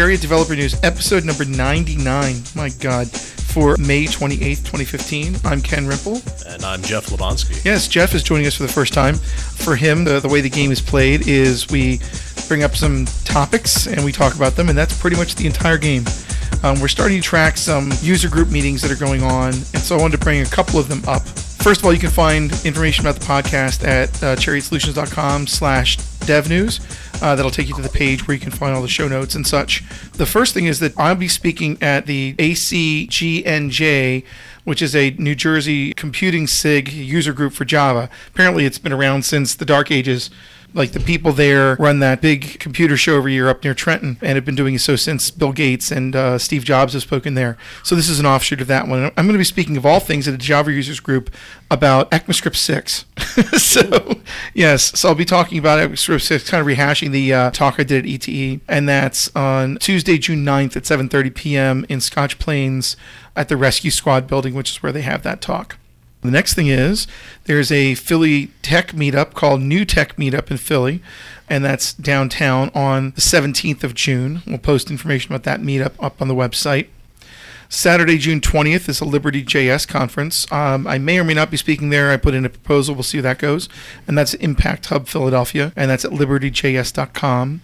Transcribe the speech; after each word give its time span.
Chariot 0.00 0.22
Developer 0.22 0.56
News, 0.56 0.82
episode 0.82 1.26
number 1.26 1.44
99. 1.44 2.36
My 2.54 2.70
God. 2.80 3.06
For 3.06 3.76
May 3.76 4.06
28th, 4.06 4.64
2015. 4.64 5.36
I'm 5.44 5.60
Ken 5.60 5.84
Rimple. 5.84 6.24
And 6.46 6.64
I'm 6.64 6.80
Jeff 6.80 7.08
Lebonsky. 7.08 7.62
Yes, 7.66 7.86
Jeff 7.86 8.14
is 8.14 8.22
joining 8.22 8.46
us 8.46 8.54
for 8.54 8.62
the 8.62 8.72
first 8.72 8.94
time. 8.94 9.16
For 9.16 9.76
him, 9.76 10.04
the, 10.04 10.18
the 10.18 10.28
way 10.28 10.40
the 10.40 10.48
game 10.48 10.72
is 10.72 10.80
played 10.80 11.28
is 11.28 11.68
we 11.68 12.00
bring 12.48 12.62
up 12.62 12.76
some 12.76 13.04
topics 13.26 13.88
and 13.88 14.02
we 14.02 14.10
talk 14.10 14.34
about 14.36 14.56
them, 14.56 14.70
and 14.70 14.78
that's 14.78 14.98
pretty 14.98 15.18
much 15.18 15.34
the 15.34 15.44
entire 15.44 15.76
game. 15.76 16.04
Um, 16.62 16.80
we're 16.80 16.88
starting 16.88 17.18
to 17.18 17.22
track 17.22 17.58
some 17.58 17.90
user 18.00 18.30
group 18.30 18.48
meetings 18.48 18.80
that 18.80 18.90
are 18.90 19.04
going 19.04 19.22
on, 19.22 19.48
and 19.48 19.80
so 19.80 19.98
I 19.98 20.00
wanted 20.00 20.16
to 20.16 20.24
bring 20.24 20.40
a 20.40 20.46
couple 20.46 20.80
of 20.80 20.88
them 20.88 21.02
up. 21.06 21.28
First 21.28 21.80
of 21.80 21.84
all, 21.84 21.92
you 21.92 22.00
can 22.00 22.08
find 22.08 22.50
information 22.64 23.04
about 23.04 23.20
the 23.20 23.26
podcast 23.26 23.86
at 23.86 24.08
uh, 24.22 24.34
chariotsolutions.com 24.36 25.46
slash 25.46 25.98
devnews. 26.24 26.80
Uh, 27.20 27.34
that'll 27.34 27.50
take 27.50 27.68
you 27.68 27.74
to 27.74 27.82
the 27.82 27.88
page 27.88 28.26
where 28.26 28.34
you 28.34 28.40
can 28.40 28.50
find 28.50 28.74
all 28.74 28.80
the 28.82 28.88
show 28.88 29.06
notes 29.06 29.34
and 29.34 29.46
such. 29.46 29.82
The 30.12 30.26
first 30.26 30.54
thing 30.54 30.66
is 30.66 30.80
that 30.80 30.98
I'll 30.98 31.14
be 31.14 31.28
speaking 31.28 31.76
at 31.82 32.06
the 32.06 32.34
ACGNJ, 32.34 34.24
which 34.64 34.80
is 34.80 34.96
a 34.96 35.10
New 35.12 35.34
Jersey 35.34 35.92
computing 35.92 36.46
SIG 36.46 36.92
user 36.92 37.32
group 37.32 37.52
for 37.52 37.64
Java. 37.64 38.08
Apparently, 38.28 38.64
it's 38.64 38.78
been 38.78 38.92
around 38.92 39.24
since 39.24 39.54
the 39.54 39.66
dark 39.66 39.90
ages. 39.90 40.30
Like 40.74 40.92
the 40.92 41.00
people 41.00 41.32
there 41.32 41.76
run 41.76 41.98
that 42.00 42.20
big 42.20 42.60
computer 42.60 42.96
show 42.96 43.16
every 43.16 43.32
year 43.32 43.48
up 43.48 43.64
near 43.64 43.74
Trenton, 43.74 44.18
and 44.20 44.36
have 44.36 44.44
been 44.44 44.54
doing 44.54 44.78
so 44.78 44.96
since 44.96 45.30
Bill 45.30 45.52
Gates 45.52 45.90
and 45.90 46.14
uh, 46.14 46.38
Steve 46.38 46.64
Jobs 46.64 46.92
have 46.92 47.02
spoken 47.02 47.34
there. 47.34 47.56
So 47.82 47.94
this 47.94 48.08
is 48.08 48.20
an 48.20 48.26
offshoot 48.26 48.60
of 48.60 48.66
that 48.68 48.86
one. 48.88 49.04
I'm 49.04 49.26
going 49.26 49.32
to 49.32 49.38
be 49.38 49.44
speaking 49.44 49.76
of 49.76 49.84
all 49.84 50.00
things 50.00 50.28
at 50.28 50.34
a 50.34 50.38
Java 50.38 50.72
users 50.72 51.00
group 51.00 51.30
about 51.70 52.10
ECMAScript 52.10 52.56
6. 52.56 53.04
so 53.58 54.20
yes, 54.54 54.98
so 54.98 55.08
I'll 55.08 55.14
be 55.14 55.24
talking 55.24 55.58
about 55.58 55.78
ECMAScript 55.78 56.22
6, 56.22 56.50
kind 56.50 56.60
of 56.60 56.66
rehashing 56.66 57.10
the 57.10 57.32
uh, 57.32 57.50
talk 57.50 57.78
I 57.78 57.84
did 57.84 58.04
at 58.04 58.28
ETE, 58.28 58.60
and 58.68 58.88
that's 58.88 59.34
on 59.34 59.76
Tuesday, 59.78 60.18
June 60.18 60.44
9th 60.44 60.76
at 60.76 60.84
7:30 60.84 61.34
p.m. 61.34 61.86
in 61.88 62.00
Scotch 62.00 62.38
Plains 62.38 62.96
at 63.36 63.48
the 63.48 63.56
Rescue 63.56 63.90
Squad 63.90 64.26
building, 64.26 64.54
which 64.54 64.70
is 64.70 64.82
where 64.82 64.92
they 64.92 65.02
have 65.02 65.22
that 65.22 65.40
talk. 65.40 65.76
The 66.22 66.30
next 66.30 66.54
thing 66.54 66.66
is 66.66 67.06
there's 67.44 67.72
a 67.72 67.94
Philly 67.94 68.48
tech 68.62 68.88
meetup 68.92 69.34
called 69.34 69.62
New 69.62 69.84
Tech 69.84 70.16
Meetup 70.16 70.50
in 70.50 70.58
Philly, 70.58 71.02
and 71.48 71.64
that's 71.64 71.94
downtown 71.94 72.70
on 72.74 73.12
the 73.12 73.20
17th 73.20 73.82
of 73.82 73.94
June. 73.94 74.42
We'll 74.46 74.58
post 74.58 74.90
information 74.90 75.32
about 75.32 75.44
that 75.44 75.60
meetup 75.60 75.92
up 75.98 76.20
on 76.20 76.28
the 76.28 76.34
website. 76.34 76.88
Saturday, 77.72 78.18
June 78.18 78.40
20th 78.40 78.88
is 78.88 79.00
a 79.00 79.04
Liberty 79.04 79.44
JS 79.44 79.86
conference. 79.86 80.50
Um, 80.50 80.88
I 80.88 80.98
may 80.98 81.20
or 81.20 81.24
may 81.24 81.34
not 81.34 81.52
be 81.52 81.56
speaking 81.56 81.90
there. 81.90 82.10
I 82.10 82.16
put 82.16 82.34
in 82.34 82.44
a 82.44 82.48
proposal. 82.48 82.96
We'll 82.96 83.04
see 83.04 83.18
how 83.18 83.22
that 83.22 83.38
goes. 83.38 83.68
And 84.08 84.18
that's 84.18 84.34
Impact 84.34 84.86
Hub 84.86 85.06
Philadelphia, 85.06 85.72
and 85.76 85.88
that's 85.88 86.04
at 86.04 86.10
libertyjs.com. 86.10 87.60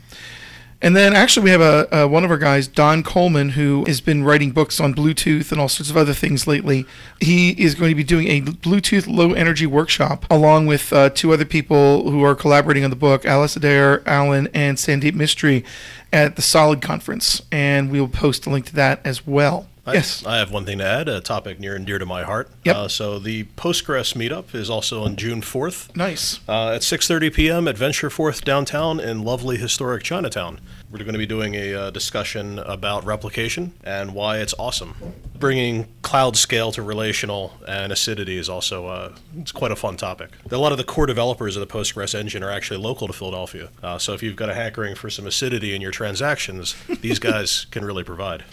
And 0.83 0.95
then 0.95 1.15
actually, 1.15 1.45
we 1.45 1.51
have 1.51 1.61
a, 1.63 1.89
a, 1.91 2.09
one 2.09 2.25
of 2.25 2.31
our 2.31 2.37
guys, 2.37 2.69
Don 2.69 3.03
Coleman, 3.03 3.51
who 3.51 3.85
has 3.87 4.01
been 4.03 4.25
writing 4.25 4.51
books 4.51 4.79
on 4.79 4.95
Bluetooth 4.95 5.51
and 5.51 5.61
all 5.61 5.69
sorts 5.69 5.89
of 5.89 5.97
other 5.97 6.13
things 6.13 6.47
lately. 6.47 6.85
He 7.21 7.51
is 7.53 7.75
going 7.75 7.91
to 7.91 7.95
be 7.95 8.05
doing 8.05 8.29
a 8.29 8.43
Bluetooth 8.43 9.07
low 9.09 9.33
energy 9.33 9.67
workshop 9.67 10.27
along 10.31 10.67
with 10.67 10.93
uh, 10.93 11.09
two 11.11 11.33
other 11.33 11.47
people 11.47 12.11
who 12.11 12.23
are 12.23 12.35
collaborating 12.35 12.85
on 12.85 12.91
the 12.91 12.97
book, 12.97 13.23
Alasdair 13.23 14.07
Allan 14.07 14.49
and 14.53 14.77
Sandeep 14.77 15.15
Mistry, 15.15 15.65
at 16.13 16.37
the 16.37 16.43
Solid 16.43 16.83
Conference. 16.83 17.41
And 17.51 17.91
we'll 17.91 18.09
post 18.09 18.47
a 18.47 18.51
link 18.51 18.67
to 18.67 18.75
that 18.75 19.01
as 19.05 19.27
well. 19.27 19.67
I, 19.87 19.95
yes. 19.95 20.27
I 20.27 20.39
have 20.39 20.51
one 20.51 20.65
thing 20.65 20.79
to 20.79 20.85
add, 20.85 21.09
a 21.09 21.21
topic 21.21 21.61
near 21.61 21.77
and 21.77 21.87
dear 21.87 21.99
to 21.99 22.07
my 22.07 22.25
heart. 22.25 22.51
Yep. 22.65 22.77
Uh, 22.77 22.89
so 22.89 23.19
the 23.21 23.45
Postgres 23.57 24.15
meetup 24.15 24.55
is 24.55 24.69
also 24.69 25.05
on 25.05 25.15
June 25.17 25.43
4th. 25.43 25.95
Nice. 25.95 26.41
Uh, 26.49 26.73
at 26.73 26.81
6.30 26.81 27.33
p.m. 27.33 27.69
at 27.69 27.79
Venture 27.79 28.11
Forth 28.11 28.45
downtown 28.45 28.99
in 28.99 29.23
lovely 29.23 29.57
historic 29.57 30.03
Chinatown. 30.03 30.61
We're 30.91 30.99
going 30.99 31.13
to 31.13 31.19
be 31.19 31.27
doing 31.27 31.55
a 31.55 31.75
uh, 31.75 31.91
discussion 31.91 32.59
about 32.59 33.05
replication 33.05 33.75
and 33.85 34.13
why 34.13 34.39
it's 34.39 34.55
awesome. 34.59 34.95
Bringing 35.39 35.89
cloud 36.03 36.37
scale 36.37 36.71
to 36.73 36.83
relational 36.83 37.53
and 37.67 37.93
acidity 37.93 38.39
is 38.39 38.49
also 38.49 38.87
uh, 38.87 39.13
it's 39.39 39.53
quite 39.53 39.73
a 39.73 39.77
fun 39.77 39.97
topic. 39.97 40.31
A 40.51 40.57
lot 40.57 40.73
of 40.73 40.79
the 40.79 40.85
core 40.85 41.07
developers 41.07 41.57
of 41.57 41.67
the 41.67 41.73
Postgres 41.73 42.15
engine 42.15 42.43
are 42.43 42.51
actually 42.51 42.79
local 42.79 43.07
to 43.07 43.13
Philadelphia. 43.13 43.71
Uh, 43.83 43.99
so 43.99 44.13
if 44.13 44.23
you've 44.23 44.37
got 44.37 44.49
a 44.49 44.55
hankering 44.55 44.95
for 44.95 45.11
some 45.11 45.27
acidity 45.27 45.75
in 45.75 45.81
your 45.81 45.91
transactions, 45.91 46.77
these 47.01 47.19
guys 47.19 47.65
can 47.71 47.85
really 47.85 48.05
provide. 48.05 48.45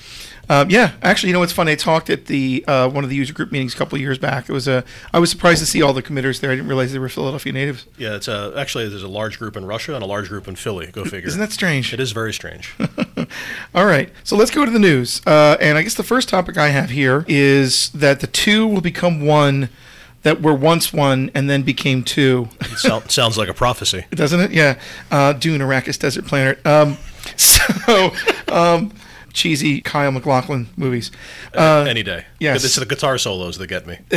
Um, 0.50 0.70
yeah, 0.70 0.94
actually, 1.02 1.30
you 1.30 1.34
know 1.34 1.40
what's 1.40 1.54
funny? 1.54 1.72
I 1.72 1.76
talked 1.76 2.10
at 2.10 2.26
the 2.26 2.66
uh, 2.68 2.90
one 2.90 3.04
of 3.04 3.10
the 3.10 3.16
user 3.16 3.34
group 3.34 3.52
meetings 3.52 3.74
a 3.74 3.78
couple 3.78 3.96
of 3.96 4.02
years 4.02 4.18
back. 4.18 4.50
It 4.50 4.54
was 4.54 4.68
a 4.68 4.84
I 5.14 5.20
was 5.20 5.30
surprised 5.30 5.60
to 5.60 5.66
see 5.66 5.82
all 5.82 5.94
the 5.94 6.02
committers 6.02 6.42
there. 6.42 6.52
I 6.52 6.56
didn't 6.56 6.68
realize 6.68 6.92
they 6.92 7.00
were 7.00 7.08
Philadelphia 7.08 7.54
natives. 7.54 7.86
Yeah, 7.98 8.16
it's 8.16 8.28
a, 8.28 8.54
actually 8.58 8.90
there's 8.90 9.04
a 9.04 9.08
large 9.08 9.40
group 9.40 9.56
in 9.56 9.66
Russia 9.66 9.94
and 9.94 10.04
a 10.04 10.08
large 10.08 10.28
group 10.28 10.48
in 10.48 10.56
Philly. 10.56 10.88
Go 10.88 11.06
figure. 11.06 11.28
Isn't 11.28 11.40
that 11.40 11.52
strange? 11.52 11.94
It 11.94 12.00
is 12.00 12.12
very 12.12 12.34
strange. 12.34 12.76
all 13.76 13.86
right, 13.86 14.12
so 14.24 14.36
let's 14.36 14.52
go 14.52 14.66
to 14.66 14.72
the 14.72 14.80
news. 14.80 15.22
Uh, 15.26 15.56
and 15.62 15.78
I 15.78 15.84
guess 15.84 15.94
the 15.94 16.04
first 16.04 16.28
topic 16.28 16.58
I 16.58 16.70
have 16.74 16.90
here 16.90 17.26
is 17.28 17.90
that 17.92 18.20
the 18.20 18.28
two 18.28 18.68
will 18.68 18.82
become 18.82 19.26
one 19.26 19.70
that 20.24 20.42
were 20.42 20.54
once 20.54 20.94
one 20.94 21.32
and 21.34 21.50
then 21.50 21.64
became 21.64 22.04
two. 22.04 22.50
it 22.62 22.78
sounds 23.12 23.38
like 23.38 23.50
a 23.50 23.54
prophecy, 23.54 24.06
doesn't 24.12 24.40
it? 24.40 24.52
Yeah, 24.52 24.80
uh, 25.12 25.34
Dune, 25.34 25.62
Arrakis 25.62 26.00
Desert 26.00 26.26
Planet. 26.26 26.66
Um, 26.66 26.98
so. 27.38 28.12
Um, 28.48 28.92
cheesy 29.34 29.82
Kyle 29.82 30.12
MacLachlan 30.12 30.68
movies. 30.78 31.12
Uh, 31.54 31.86
Any 31.88 32.04
day. 32.04 32.26
Yes. 32.40 32.64
It's 32.64 32.76
the 32.76 32.86
guitar 32.86 33.18
solos 33.18 33.58
that 33.58 33.68
get 33.68 33.86
me. 33.86 33.98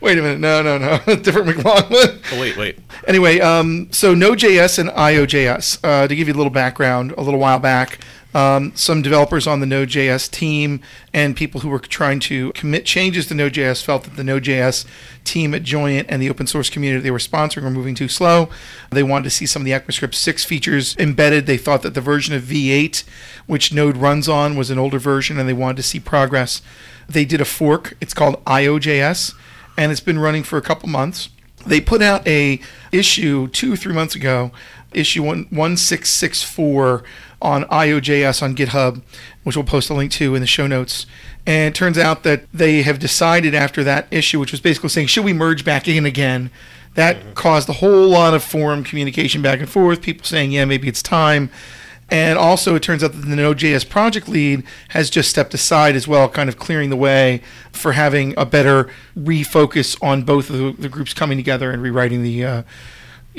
wait 0.00 0.18
a 0.18 0.22
minute. 0.22 0.40
No, 0.40 0.62
no, 0.62 0.76
no. 0.76 0.98
Different 1.16 1.46
MacLachlan. 1.46 2.20
Oh, 2.32 2.40
wait, 2.40 2.56
wait. 2.56 2.78
Anyway, 3.06 3.40
um, 3.40 3.88
so 3.92 4.14
Node.js 4.14 4.78
and 4.78 4.90
io.js. 4.90 5.78
Uh, 5.82 6.06
to 6.08 6.14
give 6.14 6.28
you 6.28 6.34
a 6.34 6.36
little 6.36 6.50
background, 6.50 7.12
a 7.16 7.22
little 7.22 7.40
while 7.40 7.58
back, 7.58 8.00
um, 8.34 8.72
some 8.74 9.00
developers 9.00 9.46
on 9.46 9.60
the 9.60 9.66
Node.js 9.66 10.30
team 10.30 10.80
and 11.14 11.34
people 11.34 11.62
who 11.62 11.70
were 11.70 11.78
trying 11.78 12.20
to 12.20 12.52
commit 12.52 12.84
changes 12.84 13.26
to 13.26 13.34
Node.js 13.34 13.82
felt 13.82 14.04
that 14.04 14.16
the 14.16 14.24
Node.js 14.24 14.84
team 15.24 15.54
at 15.54 15.62
Joyent 15.62 16.06
and 16.10 16.20
the 16.20 16.28
open 16.28 16.46
source 16.46 16.68
community 16.68 17.02
they 17.02 17.10
were 17.10 17.18
sponsoring 17.18 17.62
were 17.62 17.70
moving 17.70 17.94
too 17.94 18.08
slow. 18.08 18.50
They 18.90 19.02
wanted 19.02 19.24
to 19.24 19.30
see 19.30 19.46
some 19.46 19.62
of 19.62 19.66
the 19.66 19.72
ECMAScript 19.72 20.14
6 20.14 20.44
features 20.44 20.96
embedded. 20.98 21.46
They 21.46 21.56
thought 21.56 21.82
that 21.82 21.94
the 21.94 22.00
version 22.00 22.34
of 22.34 22.42
V8, 22.42 23.04
which 23.46 23.72
Node 23.72 23.96
runs 23.96 24.28
on, 24.28 24.56
was 24.56 24.70
an 24.70 24.78
older 24.78 24.98
version, 24.98 25.38
and 25.38 25.48
they 25.48 25.54
wanted 25.54 25.78
to 25.78 25.82
see 25.82 26.00
progress. 26.00 26.60
They 27.08 27.24
did 27.24 27.40
a 27.40 27.46
fork. 27.46 27.96
It's 28.00 28.14
called 28.14 28.42
io.js, 28.46 29.34
and 29.78 29.90
it's 29.90 30.00
been 30.00 30.18
running 30.18 30.42
for 30.42 30.58
a 30.58 30.62
couple 30.62 30.88
months. 30.88 31.30
They 31.66 31.80
put 31.80 32.02
out 32.02 32.26
a 32.26 32.60
issue 32.92 33.48
two 33.48 33.72
or 33.72 33.76
three 33.76 33.92
months 33.92 34.14
ago, 34.14 34.52
issue 34.92 35.22
one, 35.22 35.46
1664 35.50 37.02
on 37.40 37.64
io.js 37.70 38.42
on 38.42 38.56
GitHub, 38.56 39.02
which 39.44 39.56
we'll 39.56 39.64
post 39.64 39.90
a 39.90 39.94
link 39.94 40.10
to 40.12 40.34
in 40.34 40.40
the 40.40 40.46
show 40.46 40.66
notes. 40.66 41.06
And 41.46 41.74
it 41.74 41.76
turns 41.76 41.96
out 41.96 42.24
that 42.24 42.44
they 42.52 42.82
have 42.82 42.98
decided 42.98 43.54
after 43.54 43.84
that 43.84 44.06
issue, 44.10 44.38
which 44.40 44.52
was 44.52 44.60
basically 44.60 44.90
saying, 44.90 45.06
should 45.06 45.24
we 45.24 45.32
merge 45.32 45.64
back 45.64 45.88
in 45.88 46.04
again? 46.04 46.50
That 46.94 47.16
mm-hmm. 47.16 47.32
caused 47.34 47.68
a 47.68 47.74
whole 47.74 48.08
lot 48.08 48.34
of 48.34 48.42
forum 48.42 48.84
communication 48.84 49.40
back 49.40 49.60
and 49.60 49.68
forth, 49.68 50.02
people 50.02 50.26
saying, 50.26 50.52
yeah, 50.52 50.64
maybe 50.64 50.88
it's 50.88 51.02
time. 51.02 51.50
And 52.10 52.38
also, 52.38 52.74
it 52.74 52.82
turns 52.82 53.04
out 53.04 53.12
that 53.12 53.26
the 53.26 53.36
Node.js 53.36 53.88
project 53.88 54.28
lead 54.28 54.64
has 54.88 55.10
just 55.10 55.28
stepped 55.28 55.52
aside 55.52 55.94
as 55.94 56.08
well, 56.08 56.28
kind 56.28 56.48
of 56.48 56.58
clearing 56.58 56.88
the 56.88 56.96
way 56.96 57.42
for 57.70 57.92
having 57.92 58.32
a 58.38 58.46
better 58.46 58.90
refocus 59.16 60.02
on 60.02 60.22
both 60.22 60.48
of 60.48 60.56
the, 60.56 60.72
the 60.78 60.88
groups 60.88 61.12
coming 61.12 61.36
together 61.36 61.70
and 61.70 61.82
rewriting 61.82 62.22
the, 62.22 62.44
uh, 62.44 62.62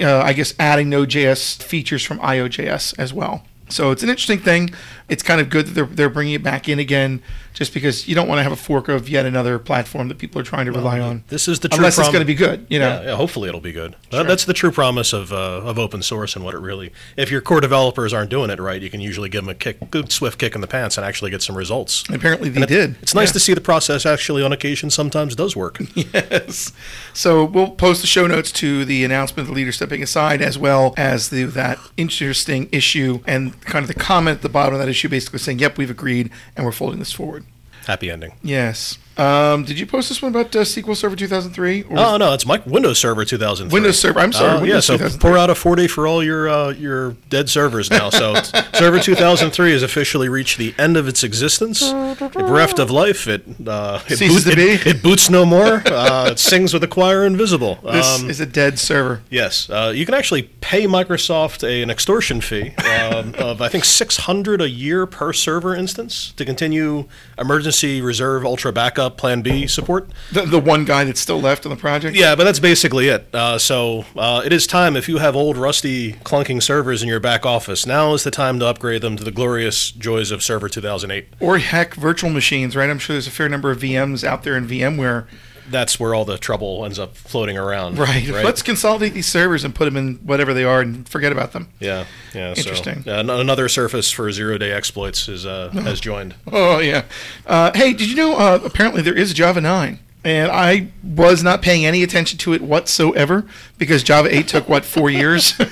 Uh, 0.01 0.21
I 0.23 0.33
guess, 0.33 0.53
adding 0.59 0.89
Node.js 0.89 1.61
features 1.61 2.03
from 2.03 2.19
io.js 2.21 2.97
as 2.97 3.13
well. 3.13 3.43
So 3.69 3.91
it's 3.91 4.03
an 4.03 4.09
interesting 4.09 4.39
thing. 4.39 4.71
It's 5.07 5.23
kind 5.23 5.41
of 5.41 5.49
good 5.49 5.67
that 5.67 5.71
they're, 5.71 5.85
they're 5.85 6.09
bringing 6.09 6.33
it 6.33 6.43
back 6.43 6.69
in 6.69 6.77
again, 6.77 7.21
just 7.53 7.73
because 7.73 8.07
you 8.07 8.15
don't 8.15 8.27
want 8.27 8.39
to 8.39 8.43
have 8.43 8.51
a 8.51 8.55
fork 8.55 8.89
of 8.89 9.09
yet 9.09 9.25
another 9.25 9.57
platform 9.57 10.07
that 10.09 10.17
people 10.17 10.39
are 10.39 10.43
trying 10.43 10.65
to 10.65 10.71
rely 10.71 10.99
on. 10.99 11.23
This 11.27 11.47
is 11.47 11.59
the 11.59 11.67
true 11.69 11.77
unless 11.77 11.95
prom- 11.95 12.05
it's 12.05 12.13
going 12.13 12.21
to 12.21 12.25
be 12.25 12.35
good, 12.35 12.65
you 12.69 12.77
know. 12.79 13.01
Yeah, 13.01 13.09
yeah, 13.09 13.15
hopefully 13.15 13.49
it'll 13.49 13.59
be 13.59 13.71
good. 13.71 13.95
Sure. 14.11 14.23
That's 14.23 14.45
the 14.45 14.53
true 14.53 14.71
promise 14.71 15.11
of 15.11 15.33
uh, 15.33 15.61
of 15.63 15.79
open 15.79 16.03
source 16.03 16.35
and 16.35 16.45
what 16.45 16.53
it 16.53 16.59
really. 16.59 16.91
If 17.17 17.31
your 17.31 17.41
core 17.41 17.59
developers 17.59 18.13
aren't 18.13 18.29
doing 18.29 18.49
it 18.49 18.59
right, 18.59 18.81
you 18.81 18.89
can 18.89 19.01
usually 19.01 19.29
give 19.29 19.43
them 19.43 19.49
a 19.49 19.55
kick, 19.55 19.89
good 19.89 20.11
swift 20.11 20.39
kick 20.39 20.53
in 20.53 20.61
the 20.61 20.67
pants, 20.67 20.97
and 20.97 21.05
actually 21.05 21.31
get 21.31 21.41
some 21.41 21.57
results. 21.57 22.05
And 22.05 22.15
apparently 22.15 22.49
they 22.49 22.61
and 22.61 22.69
did. 22.69 22.95
It's 23.01 23.15
nice 23.15 23.29
yeah. 23.29 23.33
to 23.33 23.39
see 23.39 23.53
the 23.53 23.61
process 23.61 24.05
actually 24.05 24.43
on 24.43 24.51
occasion 24.51 24.89
sometimes 24.89 25.35
does 25.35 25.55
work. 25.55 25.79
yes. 25.95 26.71
So 27.13 27.45
we'll 27.45 27.71
post 27.71 28.01
the 28.01 28.07
show 28.07 28.27
notes 28.27 28.51
to 28.53 28.85
the 28.85 29.03
announcement 29.03 29.41
of 29.41 29.47
the 29.47 29.53
leader 29.53 29.71
stepping 29.71 30.03
aside, 30.03 30.41
as 30.41 30.57
well 30.57 30.93
as 30.97 31.29
the 31.29 31.43
that 31.45 31.79
interesting 31.97 32.69
issue 32.71 33.21
and 33.25 33.58
kind 33.61 33.83
of 33.83 33.87
the 33.87 33.99
comment 33.99 34.37
at 34.37 34.41
the 34.41 34.49
bottom 34.49 34.73
of 34.73 34.79
that 34.79 34.89
issue, 34.89 35.09
basically 35.09 35.39
saying, 35.39 35.59
"Yep, 35.59 35.77
we've 35.77 35.89
agreed, 35.89 36.29
and 36.55 36.65
we're 36.65 36.71
folding 36.71 36.99
this 36.99 37.11
forward." 37.11 37.45
Happy 37.85 38.09
ending. 38.11 38.33
Yes. 38.43 38.97
Um, 39.19 39.65
did 39.65 39.77
you 39.77 39.85
post 39.85 40.07
this 40.09 40.21
one 40.21 40.31
about 40.31 40.55
uh, 40.55 40.59
SQL 40.61 40.95
Server 40.95 41.15
2003? 41.15 41.83
Or 41.83 41.99
Oh 41.99 42.17
no, 42.17 42.33
it's 42.33 42.45
my 42.45 42.61
Windows 42.65 42.99
Server 42.99 43.25
2003. 43.25 43.73
Windows 43.73 43.99
Server. 43.99 44.19
I'm 44.19 44.31
sorry. 44.31 44.59
Uh, 44.59 44.63
yeah, 44.63 44.79
so 44.79 44.97
pour 45.19 45.37
out 45.37 45.49
a 45.49 45.55
40 45.55 45.87
for 45.89 46.07
all 46.07 46.23
your 46.23 46.47
uh, 46.47 46.69
your 46.69 47.11
dead 47.29 47.49
servers 47.49 47.89
now. 47.91 48.09
So 48.09 48.33
Server 48.73 48.99
2003 48.99 49.71
has 49.73 49.83
officially 49.83 50.29
reached 50.29 50.57
the 50.57 50.73
end 50.77 50.95
of 50.95 51.07
its 51.07 51.23
existence. 51.23 51.81
It 51.83 52.31
bereft 52.33 52.79
of 52.79 52.89
life. 52.91 53.27
It 53.27 53.43
uh, 53.67 54.01
it, 54.07 54.17
to 54.17 54.25
it, 54.25 54.87
it 54.87 55.03
boots 55.03 55.29
no 55.29 55.45
more. 55.45 55.83
Uh, 55.85 56.29
it 56.31 56.39
sings 56.39 56.73
with 56.73 56.83
a 56.83 56.87
choir 56.87 57.25
invisible. 57.25 57.75
This 57.83 58.21
Um, 58.21 58.29
is 58.29 58.39
a 58.39 58.45
dead 58.45 58.79
server. 58.79 59.21
Yes, 59.29 59.69
uh, 59.69 59.91
you 59.93 60.05
can 60.05 60.13
actually 60.15 60.43
pay 60.61 60.85
Microsoft 60.85 61.67
a, 61.67 61.81
an 61.81 61.89
extortion 61.89 62.39
fee 62.39 62.71
um, 62.77 63.35
of 63.37 63.61
I 63.61 63.67
think 63.67 63.83
six 63.83 64.15
hundred 64.17 64.61
a 64.61 64.69
year 64.69 65.05
per 65.05 65.33
server 65.33 65.75
instance 65.75 66.31
to 66.37 66.45
continue 66.45 67.07
emergency 67.37 68.01
reserve 68.01 68.45
ultra 68.45 68.71
backup 68.71 69.08
Plan 69.17 69.41
B 69.41 69.67
support. 69.67 70.09
The, 70.31 70.43
the 70.43 70.59
one 70.59 70.85
guy 70.85 71.03
that's 71.03 71.19
still 71.19 71.39
left 71.39 71.65
on 71.65 71.69
the 71.69 71.75
project. 71.75 72.15
Yeah, 72.15 72.35
but 72.35 72.43
that's 72.43 72.59
basically 72.59 73.07
it. 73.07 73.33
Uh, 73.33 73.57
so 73.57 74.05
uh, 74.15 74.41
it 74.45 74.53
is 74.53 74.67
time 74.67 74.95
if 74.95 75.07
you 75.07 75.17
have 75.17 75.35
old 75.35 75.57
rusty 75.57 76.13
clunking 76.13 76.61
servers 76.61 77.01
in 77.01 77.07
your 77.07 77.19
back 77.19 77.45
office. 77.45 77.85
Now 77.85 78.13
is 78.13 78.23
the 78.23 78.31
time 78.31 78.59
to 78.59 78.65
upgrade 78.65 79.01
them 79.01 79.17
to 79.17 79.23
the 79.23 79.31
glorious 79.31 79.91
joys 79.91 80.31
of 80.31 80.43
Server 80.43 80.69
2008. 80.69 81.27
Or 81.39 81.57
heck, 81.57 81.93
virtual 81.95 82.29
machines, 82.29 82.75
right? 82.75 82.89
I'm 82.89 82.99
sure 82.99 83.13
there's 83.13 83.27
a 83.27 83.31
fair 83.31 83.49
number 83.49 83.71
of 83.71 83.79
VMs 83.79 84.23
out 84.23 84.43
there 84.43 84.55
in 84.55 84.67
VMware. 84.67 85.27
That's 85.69 85.99
where 85.99 86.15
all 86.15 86.25
the 86.25 86.37
trouble 86.37 86.83
ends 86.85 86.99
up 86.99 87.15
floating 87.15 87.57
around. 87.57 87.97
Right. 87.97 88.27
Let's 88.27 88.61
consolidate 88.61 89.13
these 89.13 89.27
servers 89.27 89.63
and 89.63 89.73
put 89.75 89.85
them 89.85 89.97
in 89.97 90.15
whatever 90.17 90.53
they 90.53 90.63
are 90.63 90.81
and 90.81 91.07
forget 91.07 91.31
about 91.31 91.53
them. 91.53 91.69
Yeah, 91.79 92.05
yeah. 92.33 92.49
Interesting. 92.55 93.03
So, 93.03 93.15
uh, 93.15 93.19
another 93.39 93.69
surface 93.69 94.09
for 94.11 94.31
zero-day 94.31 94.71
exploits 94.71 95.27
is 95.29 95.45
uh, 95.45 95.69
has 95.69 95.99
joined. 95.99 96.35
Oh 96.51 96.79
yeah. 96.79 97.05
Uh, 97.45 97.71
hey, 97.75 97.93
did 97.93 98.09
you 98.09 98.15
know? 98.15 98.35
Uh, 98.37 98.59
apparently 98.63 99.01
there 99.01 99.15
is 99.17 99.33
Java 99.33 99.61
9, 99.61 99.99
and 100.23 100.51
I 100.51 100.91
was 101.03 101.43
not 101.43 101.61
paying 101.61 101.85
any 101.85 102.03
attention 102.03 102.37
to 102.39 102.53
it 102.53 102.61
whatsoever 102.61 103.45
because 103.77 104.03
Java 104.03 104.33
8 104.35 104.47
took 104.47 104.69
what 104.69 104.85
four 104.85 105.09
years. 105.09 105.53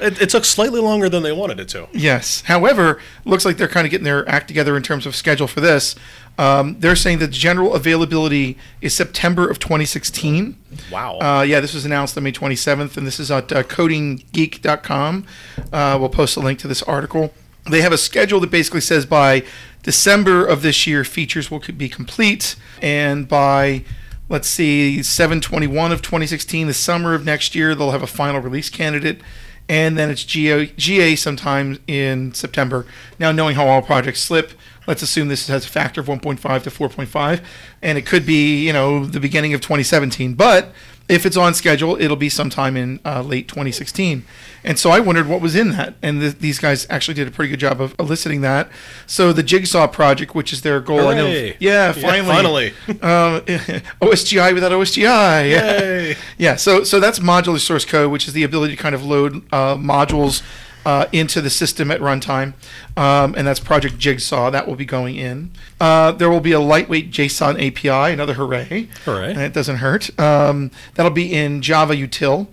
It, 0.00 0.22
it 0.22 0.28
took 0.30 0.44
slightly 0.44 0.80
longer 0.80 1.08
than 1.08 1.24
they 1.24 1.32
wanted 1.32 1.58
it 1.58 1.68
to. 1.70 1.88
yes. 1.92 2.42
However, 2.42 3.00
looks 3.24 3.44
like 3.44 3.56
they're 3.56 3.66
kind 3.66 3.84
of 3.84 3.90
getting 3.90 4.04
their 4.04 4.28
act 4.28 4.46
together 4.46 4.76
in 4.76 4.82
terms 4.84 5.06
of 5.06 5.16
schedule 5.16 5.48
for 5.48 5.60
this. 5.60 5.96
Um, 6.38 6.78
they're 6.78 6.96
saying 6.96 7.18
that 7.18 7.32
general 7.32 7.74
availability 7.74 8.56
is 8.80 8.94
September 8.94 9.48
of 9.48 9.58
2016. 9.58 10.56
Wow. 10.90 11.18
Uh, 11.18 11.42
yeah, 11.42 11.58
this 11.58 11.74
was 11.74 11.84
announced 11.84 12.16
on 12.16 12.22
May 12.22 12.32
27th, 12.32 12.96
and 12.96 13.06
this 13.06 13.18
is 13.18 13.30
at 13.30 13.52
uh, 13.52 13.64
codingeek.com. 13.64 15.26
Uh, 15.72 15.96
we'll 15.98 16.08
post 16.08 16.36
a 16.36 16.40
link 16.40 16.60
to 16.60 16.68
this 16.68 16.82
article. 16.84 17.34
They 17.68 17.82
have 17.82 17.92
a 17.92 17.98
schedule 17.98 18.40
that 18.40 18.50
basically 18.50 18.80
says 18.80 19.04
by 19.04 19.44
December 19.82 20.46
of 20.46 20.62
this 20.62 20.86
year, 20.86 21.04
features 21.04 21.50
will 21.50 21.60
be 21.76 21.88
complete, 21.88 22.54
and 22.80 23.28
by 23.28 23.84
let's 24.28 24.48
see, 24.48 25.02
721 25.02 25.90
of 25.90 26.02
2016, 26.02 26.66
the 26.66 26.74
summer 26.74 27.14
of 27.14 27.24
next 27.24 27.54
year, 27.54 27.74
they'll 27.74 27.92
have 27.92 28.02
a 28.02 28.06
final 28.06 28.40
release 28.40 28.68
candidate, 28.68 29.20
and 29.68 29.96
then 29.96 30.10
it's 30.10 30.24
GA, 30.24 30.66
GA 30.76 31.16
sometime 31.16 31.78
in 31.86 32.34
September. 32.34 32.86
Now, 33.18 33.32
knowing 33.32 33.56
how 33.56 33.66
all 33.66 33.82
projects 33.82 34.20
slip, 34.20 34.52
let's 34.88 35.02
assume 35.02 35.28
this 35.28 35.46
has 35.48 35.66
a 35.66 35.68
factor 35.68 36.00
of 36.00 36.06
1.5 36.06 36.62
to 36.62 36.70
4.5, 36.70 37.44
and 37.82 37.98
it 37.98 38.06
could 38.06 38.24
be, 38.24 38.66
you 38.66 38.72
know, 38.72 39.04
the 39.04 39.20
beginning 39.20 39.52
of 39.52 39.60
2017. 39.60 40.32
But 40.32 40.72
if 41.08 41.26
it's 41.26 41.36
on 41.36 41.54
schedule, 41.54 42.00
it'll 42.00 42.16
be 42.16 42.30
sometime 42.30 42.74
in 42.76 42.98
uh, 43.04 43.22
late 43.22 43.48
2016. 43.48 44.24
And 44.64 44.78
so 44.78 44.90
I 44.90 45.00
wondered 45.00 45.28
what 45.28 45.42
was 45.42 45.54
in 45.54 45.70
that, 45.72 45.94
and 46.02 46.20
th- 46.20 46.38
these 46.38 46.58
guys 46.58 46.86
actually 46.88 47.14
did 47.14 47.28
a 47.28 47.30
pretty 47.30 47.50
good 47.50 47.60
job 47.60 47.82
of 47.82 47.94
eliciting 47.98 48.40
that. 48.40 48.70
So 49.06 49.32
the 49.32 49.42
Jigsaw 49.42 49.86
project, 49.88 50.34
which 50.34 50.54
is 50.54 50.62
their 50.62 50.80
goal, 50.80 51.08
I 51.08 51.14
know, 51.14 51.52
yeah, 51.60 51.92
finally, 51.92 52.26
finally. 52.26 52.68
um, 52.88 53.40
OSGI 54.00 54.54
without 54.54 54.72
OSGI. 54.72 55.02
Yeah. 55.02 55.80
Yay. 55.80 56.16
Yeah. 56.38 56.56
So 56.56 56.84
so 56.84 57.00
that's 57.00 57.18
modular 57.18 57.58
source 57.58 57.84
code, 57.84 58.10
which 58.10 58.26
is 58.26 58.32
the 58.32 58.42
ability 58.42 58.76
to 58.76 58.82
kind 58.82 58.94
of 58.94 59.04
load 59.04 59.42
uh, 59.52 59.76
modules 59.76 60.42
uh, 60.86 61.06
into 61.12 61.40
the 61.40 61.50
system 61.50 61.90
at 61.90 62.00
runtime, 62.00 62.54
um, 62.96 63.34
and 63.36 63.46
that's 63.46 63.60
Project 63.60 63.98
Jigsaw. 63.98 64.50
That 64.50 64.66
will 64.66 64.76
be 64.76 64.84
going 64.84 65.16
in. 65.16 65.50
Uh, 65.80 66.12
there 66.12 66.30
will 66.30 66.40
be 66.40 66.52
a 66.52 66.60
lightweight 66.60 67.10
JSON 67.10 67.54
API. 67.54 68.12
Another 68.12 68.34
hooray! 68.34 68.88
Hooray. 69.04 69.32
And 69.32 69.40
it 69.40 69.52
doesn't 69.52 69.76
hurt. 69.76 70.18
Um, 70.18 70.70
that'll 70.94 71.12
be 71.12 71.34
in 71.34 71.62
Java 71.62 71.94
Util. 71.94 72.48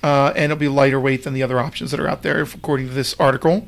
Uh, 0.00 0.32
and 0.36 0.44
it'll 0.44 0.56
be 0.56 0.68
lighter 0.68 1.00
weight 1.00 1.24
than 1.24 1.34
the 1.34 1.42
other 1.42 1.58
options 1.58 1.90
that 1.90 1.98
are 1.98 2.06
out 2.06 2.22
there, 2.22 2.40
according 2.40 2.86
to 2.86 2.94
this 2.94 3.18
article. 3.18 3.66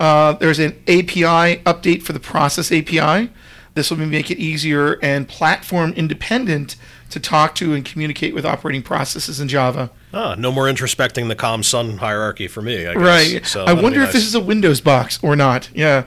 Uh, 0.00 0.32
there's 0.34 0.58
an 0.58 0.72
API 0.88 1.62
update 1.64 2.02
for 2.02 2.12
the 2.12 2.20
Process 2.20 2.72
API. 2.72 3.30
This 3.74 3.90
will 3.90 3.98
make 3.98 4.30
it 4.30 4.38
easier 4.38 4.94
and 5.02 5.28
platform 5.28 5.92
independent 5.92 6.76
to 7.10 7.20
talk 7.20 7.54
to 7.56 7.74
and 7.74 7.84
communicate 7.84 8.34
with 8.34 8.46
operating 8.46 8.82
processes 8.82 9.38
in 9.38 9.48
Java. 9.48 9.90
Ah, 10.16 10.34
no 10.34 10.50
more 10.50 10.64
introspecting 10.64 11.28
the 11.28 11.36
com 11.36 11.62
sun 11.62 11.98
hierarchy 11.98 12.48
for 12.48 12.62
me. 12.62 12.86
I 12.86 12.94
guess. 12.94 13.02
Right. 13.02 13.46
So 13.46 13.64
I 13.66 13.74
wonder 13.74 14.00
if 14.00 14.12
this 14.12 14.24
is 14.24 14.34
a 14.34 14.40
Windows 14.40 14.80
box 14.80 15.18
or 15.22 15.36
not. 15.36 15.68
Yeah. 15.74 16.04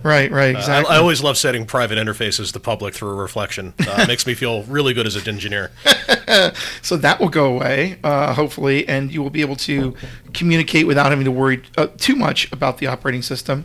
Right, 0.00 0.30
right, 0.30 0.54
I, 0.54 0.58
exactly. 0.58 0.94
I 0.94 0.98
always 0.98 1.24
love 1.24 1.36
setting 1.36 1.66
private 1.66 1.98
interfaces 1.98 2.52
to 2.52 2.60
public 2.60 2.94
through 2.94 3.08
a 3.08 3.14
reflection. 3.14 3.74
Uh, 3.80 4.04
makes 4.06 4.28
me 4.28 4.34
feel 4.34 4.62
really 4.64 4.94
good 4.94 5.08
as 5.08 5.16
an 5.16 5.26
engineer. 5.26 5.72
so 6.82 6.96
that 6.96 7.18
will 7.18 7.28
go 7.28 7.46
away, 7.46 7.98
uh, 8.04 8.32
hopefully, 8.34 8.88
and 8.88 9.12
you 9.12 9.20
will 9.20 9.30
be 9.30 9.40
able 9.40 9.56
to 9.56 9.96
communicate 10.32 10.86
without 10.86 11.10
having 11.10 11.24
to 11.24 11.32
worry 11.32 11.64
uh, 11.76 11.88
too 11.96 12.14
much 12.14 12.50
about 12.52 12.78
the 12.78 12.86
operating 12.86 13.22
system. 13.22 13.64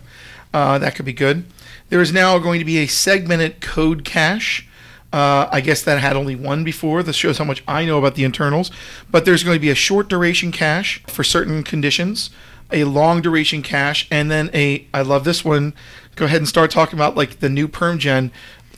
Uh, 0.56 0.80
that 0.80 0.96
could 0.96 1.06
be 1.06 1.14
good. 1.14 1.46
There 1.90 2.02
is 2.02 2.12
now 2.12 2.40
going 2.40 2.58
to 2.58 2.66
be 2.66 2.80
a 2.80 2.88
segmented 2.88 3.62
code 3.62 4.04
cache. 4.04 4.68
Uh, 5.14 5.48
I 5.52 5.62
guess 5.62 5.84
that 5.84 6.00
had 6.02 6.16
only 6.16 6.36
one 6.36 6.64
before. 6.64 7.04
This 7.04 7.16
shows 7.16 7.38
how 7.38 7.44
much 7.46 7.64
I 7.68 7.86
know 7.86 8.00
about 8.00 8.16
the 8.16 8.24
internals. 8.24 8.72
But 9.12 9.26
there's 9.26 9.44
going 9.44 9.56
to 9.56 9.62
be 9.62 9.70
a 9.70 9.76
short 9.76 10.10
duration 10.10 10.52
cache 10.52 11.04
for 11.08 11.24
certain 11.24 11.62
conditions, 11.64 12.32
a 12.72 12.84
long 12.86 13.22
duration 13.22 13.62
cache, 13.62 14.08
and 14.10 14.32
then 14.32 14.50
a. 14.54 14.88
I 14.94 15.04
love 15.04 15.24
this 15.24 15.46
one. 15.46 15.74
Go 16.16 16.26
ahead 16.26 16.38
and 16.40 16.48
start 16.48 16.72
talking 16.72 16.98
about 16.98 17.16
like 17.16 17.40
the 17.40 17.50
new 17.50 17.68
PermGen, 17.68 18.32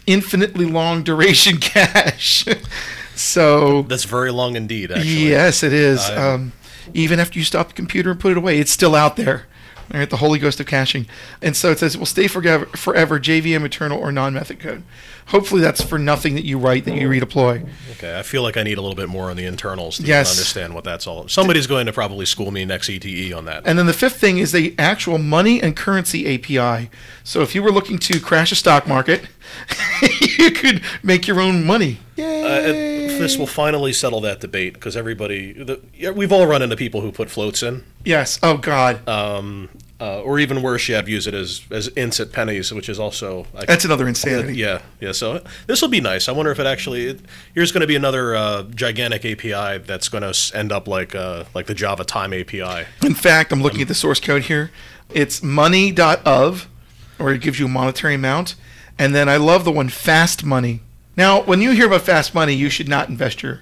infinitely 0.06 0.66
long 0.66 1.04
duration 1.04 1.58
cache. 1.62 2.46
so 3.16 3.84
That's 3.84 4.04
very 4.04 4.32
long 4.32 4.56
indeed. 4.56 4.92
Actually. 4.92 5.30
Yes, 5.30 5.64
it 5.64 5.74
is. 5.74 6.02
I- 6.02 6.34
um, 6.34 6.52
even 6.94 7.20
after 7.20 7.40
you 7.40 7.46
stop 7.46 7.70
the 7.70 7.74
computer 7.74 8.12
and 8.12 8.20
put 8.20 8.32
it 8.32 8.38
away, 8.38 8.60
it's 8.60 8.72
still 8.72 8.94
out 8.94 9.16
there. 9.16 9.46
Right, 9.94 10.10
the 10.10 10.18
Holy 10.18 10.40
Ghost 10.40 10.60
of 10.60 10.66
caching. 10.66 11.06
And 11.42 11.56
so 11.56 11.70
it 11.72 11.80
says 11.80 11.96
it 11.96 12.00
will 12.00 12.06
stay 12.08 12.28
forever, 12.28 12.66
forever 12.68 13.20
JVM, 13.20 13.64
eternal, 13.66 14.00
or 14.00 14.12
non 14.12 14.34
method 14.34 14.60
code. 14.60 14.84
Hopefully, 15.28 15.62
that's 15.62 15.82
for 15.84 15.98
nothing 16.00 16.36
that 16.36 16.44
you 16.46 16.58
write 16.58 16.86
that 16.86 16.96
you 16.96 17.08
redeploy. 17.10 17.68
Okay, 17.94 18.18
I 18.18 18.24
feel 18.24 18.42
like 18.44 18.58
I 18.58 18.64
need 18.64 18.78
a 18.78 18.82
little 18.82 18.96
bit 18.96 19.10
more 19.10 19.30
on 19.32 19.38
the 19.38 19.46
internals 19.46 19.98
to 19.98 20.04
Yes. 20.04 20.32
understand 20.38 20.74
what 20.76 20.84
that's 20.84 21.08
all. 21.08 21.28
Somebody's 21.28 21.66
going 21.68 21.86
to 21.88 21.94
probably 21.94 22.26
school 22.26 22.52
me 22.52 22.64
next 22.66 22.90
ETE 22.90 23.32
on 23.34 23.46
that. 23.46 23.64
And 23.66 23.78
then 23.80 23.86
the 23.86 23.94
fifth 23.94 24.18
thing 24.18 24.38
is 24.38 24.52
the 24.52 24.76
actual 24.78 25.18
money 25.18 25.62
and 25.62 25.76
currency 25.76 26.26
API. 26.36 26.90
So 27.24 27.42
if 27.42 27.56
you 27.56 27.64
were 27.64 27.72
looking 27.72 27.98
to 28.00 28.20
crash 28.20 28.52
a 28.52 28.56
stock 28.56 28.88
market, 28.88 29.26
you 30.38 30.52
could 30.52 30.82
make 31.04 31.28
your 31.28 31.40
own 31.40 31.64
money. 31.66 32.00
Uh, 32.18 32.22
Yay! 32.22 32.92
it- 32.92 32.95
this 33.18 33.38
will 33.38 33.48
finally 33.48 33.94
settle 33.94 34.22
that 34.22 34.40
debate 34.40 34.74
because 34.74 34.96
everybody, 34.96 35.54
the, 35.54 35.82
yeah, 35.94 36.12
we've 36.12 36.32
all 36.32 36.48
run 36.48 36.62
into 36.62 36.76
people 36.76 37.02
who 37.02 37.12
put 37.12 37.30
floats 37.30 37.64
in, 37.64 37.84
yes. 38.04 38.40
Oh, 38.44 38.58
God. 38.58 39.08
um, 39.08 39.70
uh, 40.00 40.22
or 40.22 40.40
even 40.40 40.62
worse 40.62 40.90
you 40.90 40.96
yet, 40.96 41.08
use 41.08 41.26
it 41.26 41.34
as 41.34 41.62
as 41.72 41.88
ints 41.92 42.20
at 42.20 42.34
pennies, 42.34 42.74
which 42.74 42.90
is 42.90 43.00
also 43.00 43.48
I, 43.56 43.64
That's 43.64 43.86
another 43.86 44.08
insanity. 44.10 44.58
yeah, 44.58 44.82
yeah. 45.00 45.14
So 45.14 45.42
this 45.68 45.82
will 45.82 45.88
be 45.88 46.02
nice. 46.02 46.28
I 46.28 46.34
wonder 46.34 46.52
if 46.52 46.60
it 46.60 46.66
actually 46.66 47.06
it, 47.08 47.22
here's 47.54 47.72
going 47.72 47.80
to 47.82 47.88
be 47.88 47.96
another 47.96 48.36
uh, 48.36 48.64
gigantic 48.64 49.24
API 49.24 49.78
that's 49.86 50.10
going 50.10 50.30
to 50.30 50.58
end 50.58 50.74
up 50.74 50.90
like 50.90 51.16
uh, 51.16 51.46
like 51.54 51.68
the 51.68 51.74
Java 51.74 52.04
Time 52.04 52.34
API. 52.34 52.86
In 53.06 53.16
fact, 53.16 53.54
I'm 53.54 53.62
looking 53.62 53.82
at 53.82 53.88
the 53.88 53.96
source 53.96 54.20
code 54.20 54.44
here. 54.44 54.70
It's 55.14 55.42
money.of, 55.42 56.68
or 57.18 57.32
it 57.32 57.40
gives 57.42 57.60
you 57.60 57.68
a 57.68 57.70
monetary 57.70 58.16
amount. 58.16 58.56
And 59.00 59.16
then 59.16 59.30
I 59.30 59.38
love 59.38 59.64
the 59.64 59.72
one 59.72 59.88
fast 59.90 60.44
money. 60.44 60.82
Now, 61.18 61.42
when 61.42 61.62
you 61.62 61.72
hear 61.72 61.88
about 61.88 62.02
fast 62.02 62.34
money, 62.36 62.54
you 62.54 62.70
should 62.70 62.90
not 62.90 63.10
invest 63.10 63.42
your 63.42 63.62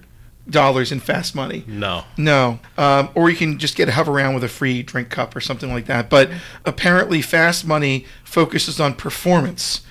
dollars 0.50 0.92
in 0.92 1.00
fast 1.00 1.36
money. 1.36 1.64
No, 1.68 2.04
No. 2.18 2.60
Um, 2.78 3.10
or 3.16 3.30
you 3.30 3.36
can 3.36 3.60
just 3.60 3.76
get 3.76 3.88
a 3.88 3.94
hover 3.94 4.12
around 4.12 4.34
with 4.34 4.44
a 4.44 4.50
free 4.50 4.84
drink 4.84 5.10
cup 5.10 5.36
or 5.36 5.40
something 5.42 5.72
like 5.72 5.86
that. 5.86 6.10
But 6.10 6.30
apparently, 6.66 7.22
fast 7.22 7.66
money 7.66 8.06
focuses 8.24 8.80
on 8.80 8.96
performance. 8.96 9.82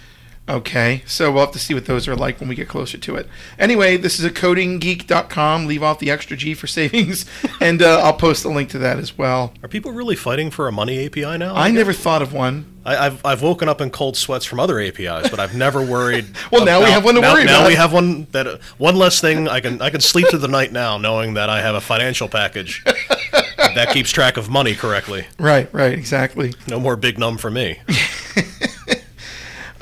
Okay, 0.49 1.05
so 1.07 1.31
we'll 1.31 1.45
have 1.45 1.53
to 1.53 1.59
see 1.61 1.73
what 1.73 1.87
those 1.87 2.09
are 2.09 2.17
like 2.17 2.41
when 2.41 2.49
we 2.49 2.57
get 2.57 2.69
closer 2.69 2.99
to 2.99 3.15
it. 3.15 3.29
Anyway, 3.61 3.97
this 3.97 4.19
is 4.19 4.25
a 4.25 4.31
codingeek.com. 4.31 5.67
Leave 5.67 5.85
off 5.85 6.01
the 6.01 6.11
extra 6.11 6.37
G 6.37 6.55
for 6.55 6.67
savings, 6.67 7.27
and 7.61 7.81
uh, 7.81 8.01
I'll 8.01 8.13
post 8.13 8.45
a 8.45 8.49
link 8.49 8.69
to 8.71 8.79
that 8.79 8.99
as 8.99 9.17
well. 9.17 9.55
are 9.63 9.69
people 9.69 9.93
really 9.93 10.17
fighting 10.17 10.51
for 10.51 10.67
a 10.67 10.73
money 10.73 11.07
API 11.07 11.39
now? 11.39 11.55
I 11.55 11.71
never 11.71 11.93
thought 11.93 12.23
of 12.23 12.33
one. 12.33 12.67
I, 12.85 13.07
I've 13.07 13.25
I've 13.25 13.43
woken 13.43 13.69
up 13.69 13.81
in 13.81 13.91
cold 13.91 14.17
sweats 14.17 14.45
from 14.45 14.59
other 14.59 14.81
APIs, 14.81 15.31
but 15.31 15.39
I've 15.39 15.55
never 15.55 15.81
worried. 15.85 16.27
Well, 16.51 16.67
now 16.67 16.81
we 16.81 16.91
have 16.91 17.05
one 17.05 17.15
to 17.15 17.21
now, 17.21 17.33
worry 17.33 17.45
now 17.45 17.53
about. 17.53 17.63
Now 17.63 17.69
we 17.69 17.75
have 17.77 17.93
one 17.93 18.27
that 18.33 18.47
uh, 18.47 18.59
one 18.77 18.97
less 18.97 19.21
thing 19.21 19.49
I 19.49 19.61
can 19.61 19.81
I 19.81 19.91
can 19.91 20.01
sleep 20.01 20.27
through 20.29 20.41
the 20.41 20.49
night 20.49 20.73
now, 20.73 20.99
knowing 20.99 21.35
that 21.35 21.49
I 21.49 21.63
have 21.63 21.75
a 21.75 21.81
financial 21.81 22.29
package 22.29 22.85
that 23.57 23.91
keeps 23.93 24.11
track 24.11 24.37
of 24.37 24.51
money 24.51 24.75
correctly. 24.75 25.27
Right, 25.39 25.73
right, 25.73 25.93
exactly. 25.93 26.53
No 26.67 26.79
more 26.81 26.97
big 26.97 27.19
num 27.19 27.39
for 27.39 27.51
me. 27.51 27.79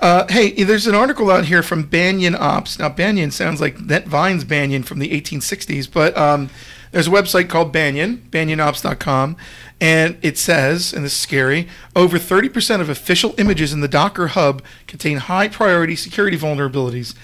Uh, 0.01 0.27
hey, 0.31 0.51
there's 0.65 0.87
an 0.87 0.95
article 0.95 1.31
out 1.31 1.45
here 1.45 1.63
from 1.63 1.83
Banyan 1.83 2.35
Ops. 2.35 2.79
Now, 2.79 2.89
Banyan 2.89 3.31
sounds 3.31 3.61
like 3.61 3.77
that 3.77 4.07
Vine's 4.07 4.45
Banyan 4.45 4.83
from 4.83 4.99
the 4.99 5.11
1860s, 5.11 5.91
but 5.93 6.17
um, 6.17 6.49
there's 6.91 7.07
a 7.07 7.11
website 7.11 7.51
called 7.51 7.71
Banyan, 7.71 8.27
banyanops.com, 8.31 9.37
and 9.79 10.17
it 10.23 10.39
says, 10.39 10.95
and 10.95 11.05
this 11.05 11.13
is 11.13 11.19
scary, 11.19 11.69
over 11.95 12.19
30% 12.19 12.81
of 12.81 12.89
official 12.89 13.35
images 13.37 13.75
in 13.75 13.83
the 13.83 13.89
Docker 13.89 14.29
Hub 14.29 14.63
contain 14.87 15.19
high 15.19 15.49
priority 15.49 15.97
security 15.97 16.39
vulnerabilities. 16.39 17.15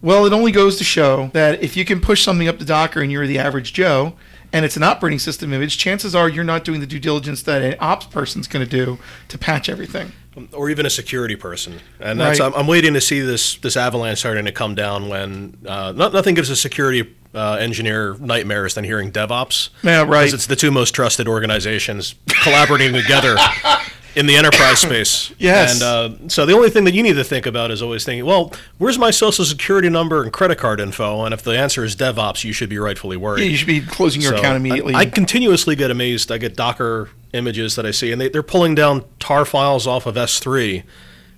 Well, 0.00 0.24
it 0.24 0.32
only 0.32 0.52
goes 0.52 0.76
to 0.78 0.84
show 0.84 1.30
that 1.34 1.60
if 1.62 1.76
you 1.76 1.84
can 1.84 2.00
push 2.00 2.22
something 2.22 2.46
up 2.46 2.58
to 2.60 2.64
Docker 2.64 3.02
and 3.02 3.10
you're 3.10 3.26
the 3.26 3.40
average 3.40 3.72
Joe, 3.72 4.14
and 4.52 4.64
it's 4.64 4.76
an 4.76 4.82
operating 4.82 5.18
system 5.18 5.52
image, 5.52 5.78
chances 5.78 6.14
are 6.14 6.28
you're 6.28 6.44
not 6.44 6.64
doing 6.64 6.80
the 6.80 6.86
due 6.86 6.98
diligence 6.98 7.42
that 7.42 7.62
an 7.62 7.76
ops 7.80 8.06
person's 8.06 8.48
going 8.48 8.64
to 8.64 8.70
do 8.70 8.98
to 9.28 9.38
patch 9.38 9.68
everything. 9.68 10.12
Or 10.52 10.70
even 10.70 10.86
a 10.86 10.90
security 10.90 11.34
person, 11.34 11.80
and 11.98 12.18
that's 12.18 12.38
right. 12.38 12.46
I'm, 12.46 12.54
I'm, 12.54 12.66
waiting 12.68 12.94
to 12.94 13.00
see 13.00 13.20
this 13.20 13.56
this 13.56 13.76
avalanche 13.76 14.20
starting 14.20 14.44
to 14.44 14.52
come 14.52 14.76
down. 14.76 15.08
When 15.08 15.58
uh, 15.66 15.92
not, 15.94 16.12
nothing 16.12 16.36
gives 16.36 16.48
a 16.50 16.56
security 16.56 17.14
uh, 17.34 17.54
engineer 17.54 18.16
nightmares 18.18 18.74
than 18.74 18.84
hearing 18.84 19.10
DevOps. 19.10 19.70
Yeah, 19.82 20.02
right. 20.02 20.26
Because 20.26 20.34
it's 20.34 20.46
the 20.46 20.54
two 20.54 20.70
most 20.70 20.92
trusted 20.92 21.26
organizations 21.26 22.14
collaborating 22.44 22.92
together 22.92 23.36
in 24.14 24.26
the 24.26 24.36
enterprise 24.36 24.78
space. 24.80 25.32
yes. 25.38 25.74
And 25.74 25.82
uh, 25.82 26.28
so 26.28 26.46
the 26.46 26.52
only 26.52 26.70
thing 26.70 26.84
that 26.84 26.94
you 26.94 27.02
need 27.02 27.14
to 27.14 27.24
think 27.24 27.46
about 27.46 27.70
is 27.70 27.82
always 27.82 28.04
thinking, 28.04 28.24
well, 28.24 28.52
where's 28.78 28.98
my 28.98 29.10
social 29.10 29.44
security 29.44 29.88
number 29.88 30.22
and 30.22 30.32
credit 30.32 30.58
card 30.58 30.80
info? 30.80 31.24
And 31.24 31.34
if 31.34 31.42
the 31.42 31.56
answer 31.56 31.84
is 31.84 31.96
DevOps, 31.96 32.44
you 32.44 32.52
should 32.52 32.68
be 32.68 32.78
rightfully 32.78 33.16
worried. 33.16 33.42
Yeah, 33.42 33.50
you 33.50 33.56
should 33.56 33.66
be 33.66 33.80
closing 33.80 34.22
your 34.22 34.32
so 34.32 34.38
account 34.38 34.56
immediately. 34.56 34.94
I, 34.94 35.00
I, 35.00 35.06
continuously 35.06 35.76
get 35.76 35.90
amazed. 35.90 36.30
I 36.30 36.38
get 36.38 36.56
Docker 36.56 37.10
images 37.32 37.76
that 37.76 37.86
I 37.86 37.90
see, 37.90 38.12
and 38.12 38.20
they, 38.20 38.28
they're 38.28 38.42
pulling 38.42 38.74
down 38.74 39.04
tar 39.18 39.44
files 39.44 39.86
off 39.86 40.06
of 40.06 40.16
S3 40.16 40.82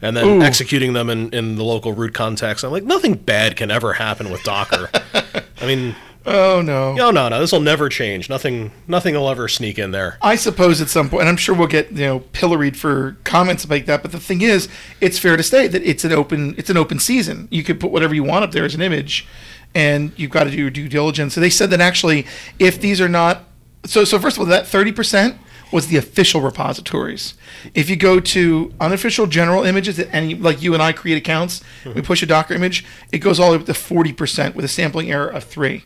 and 0.01 0.17
then 0.17 0.27
Ooh. 0.27 0.43
executing 0.43 0.95
them 0.95 1.09
in, 1.09 1.31
in 1.33 1.55
the 1.55 1.63
local 1.63 1.93
root 1.93 2.13
context. 2.13 2.65
I'm 2.65 2.73
like, 2.73 2.83
nothing 2.83 3.15
bad 3.15 3.57
can 3.57 3.71
ever 3.71 3.93
happen 3.93 4.31
with 4.31 4.43
Docker. 4.43 4.91
I 5.61 5.67
mean, 5.67 5.95
Oh 6.25 6.63
no. 6.63 6.95
No, 6.95 7.11
no, 7.11 7.29
no. 7.29 7.41
This 7.41 7.53
will 7.53 7.61
never 7.61 7.89
change. 7.89 8.29
Nothing 8.29 8.71
nothing 8.87 9.15
will 9.15 9.29
ever 9.29 9.49
sneak 9.49 9.79
in 9.79 9.91
there. 9.91 10.19
I 10.23 10.37
suppose 10.37 10.81
at 10.81 10.89
some 10.89 11.09
point 11.09 11.23
and 11.23 11.29
I'm 11.29 11.37
sure 11.37 11.55
we'll 11.55 11.69
get, 11.69 11.93
you 11.93 12.07
know, 12.07 12.21
pilloried 12.33 12.77
for 12.77 13.17
comments 13.25 13.69
like 13.69 13.87
that, 13.87 14.03
but 14.03 14.13
the 14.13 14.21
thing 14.21 14.43
is, 14.43 14.69
it's 15.01 15.19
fair 15.19 15.37
to 15.37 15.43
say 15.43 15.67
that 15.69 15.83
it's 15.83 16.05
an 16.05 16.13
open 16.13 16.55
it's 16.57 16.71
an 16.71 16.77
open 16.77 16.99
season. 16.99 17.49
You 17.51 17.65
could 17.65 17.81
put 17.81 17.91
whatever 17.91 18.15
you 18.15 18.25
want 18.25 18.45
up 18.45 18.53
there 18.53 18.65
as 18.65 18.75
an 18.75 18.83
image 18.83 19.27
and 19.75 20.13
you've 20.17 20.31
got 20.31 20.45
to 20.45 20.51
do 20.51 20.57
your 20.57 20.71
due 20.71 20.89
diligence. 20.89 21.35
So 21.35 21.41
they 21.41 21.51
said 21.51 21.71
that 21.71 21.81
actually 21.81 22.27
if 22.59 22.81
these 22.81 23.01
are 23.01 23.09
not 23.09 23.45
so 23.85 24.05
so 24.05 24.19
first 24.19 24.37
of 24.37 24.41
all 24.41 24.47
that 24.47 24.65
30% 24.65 25.39
was 25.73 25.87
the 25.87 25.97
official 25.97 26.43
repositories. 26.43 27.35
If 27.75 27.89
you 27.89 27.97
go 27.97 28.21
to 28.21 28.75
unofficial 28.79 29.27
general 29.27 29.65
images 29.65 29.97
that 29.97 30.15
any 30.15 30.35
like 30.35 30.63
you 30.63 30.75
and 30.75 30.83
I 30.83 30.93
create 30.93 31.17
accounts, 31.17 31.63
mm-hmm. 31.83 31.95
we 31.95 32.03
push 32.03 32.23
a 32.23 32.27
Docker 32.27 32.55
image, 32.55 32.85
it 33.11 33.19
goes 33.19 33.41
all 33.41 33.51
the 33.51 33.57
way 33.57 33.63
up 33.63 33.67
to 33.67 33.73
40% 33.73 34.55
with 34.55 34.65
a 34.65 34.69
sampling 34.69 35.11
error 35.11 35.29
of 35.29 35.45
3 35.45 35.85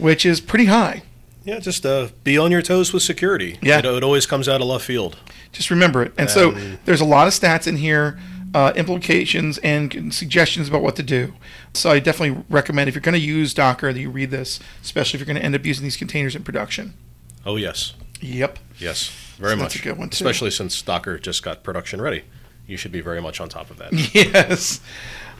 which 0.00 0.26
is 0.26 0.40
pretty 0.40 0.66
high. 0.66 1.02
Yeah, 1.44 1.58
just 1.58 1.86
uh, 1.86 2.08
be 2.22 2.36
on 2.36 2.50
your 2.50 2.62
toes 2.62 2.92
with 2.92 3.02
security. 3.02 3.58
Yeah. 3.62 3.78
It, 3.78 3.84
it, 3.84 4.04
always 4.04 4.26
comes 4.26 4.48
out 4.48 4.60
of 4.60 4.66
left 4.66 4.84
field. 4.84 5.16
Just 5.52 5.70
remember 5.70 6.02
it. 6.02 6.08
And, 6.12 6.20
and 6.20 6.30
so 6.30 6.52
there's 6.84 7.00
a 7.00 7.06
lot 7.06 7.26
of 7.26 7.32
stats 7.32 7.66
in 7.66 7.76
here, 7.76 8.18
uh, 8.54 8.72
implications, 8.76 9.58
and 9.58 10.12
suggestions 10.12 10.68
about 10.68 10.82
what 10.82 10.96
to 10.96 11.02
do. 11.02 11.34
So 11.72 11.90
I 11.90 11.98
definitely 11.98 12.44
recommend 12.50 12.88
if 12.88 12.94
you're 12.94 13.02
going 13.02 13.14
to 13.14 13.20
use 13.20 13.54
Docker 13.54 13.92
that 13.92 13.98
you 13.98 14.10
read 14.10 14.30
this, 14.30 14.60
especially 14.82 15.16
if 15.16 15.20
you're 15.20 15.32
going 15.32 15.40
to 15.40 15.44
end 15.44 15.54
up 15.54 15.64
using 15.64 15.82
these 15.82 15.96
containers 15.96 16.36
in 16.36 16.42
production. 16.42 16.94
Oh, 17.46 17.56
yes. 17.56 17.94
Yep. 18.20 18.58
Yes, 18.78 19.08
very 19.38 19.52
so 19.52 19.56
much. 19.56 19.72
That's 19.72 19.76
a 19.76 19.82
good 19.82 19.98
one, 19.98 20.10
too. 20.10 20.24
Especially 20.24 20.50
since 20.50 20.80
Docker 20.82 21.18
just 21.18 21.42
got 21.42 21.62
production 21.62 22.02
ready. 22.02 22.24
You 22.66 22.76
should 22.76 22.92
be 22.92 23.00
very 23.00 23.20
much 23.20 23.40
on 23.40 23.48
top 23.48 23.70
of 23.70 23.78
that. 23.78 23.92
Yes. 24.14 24.80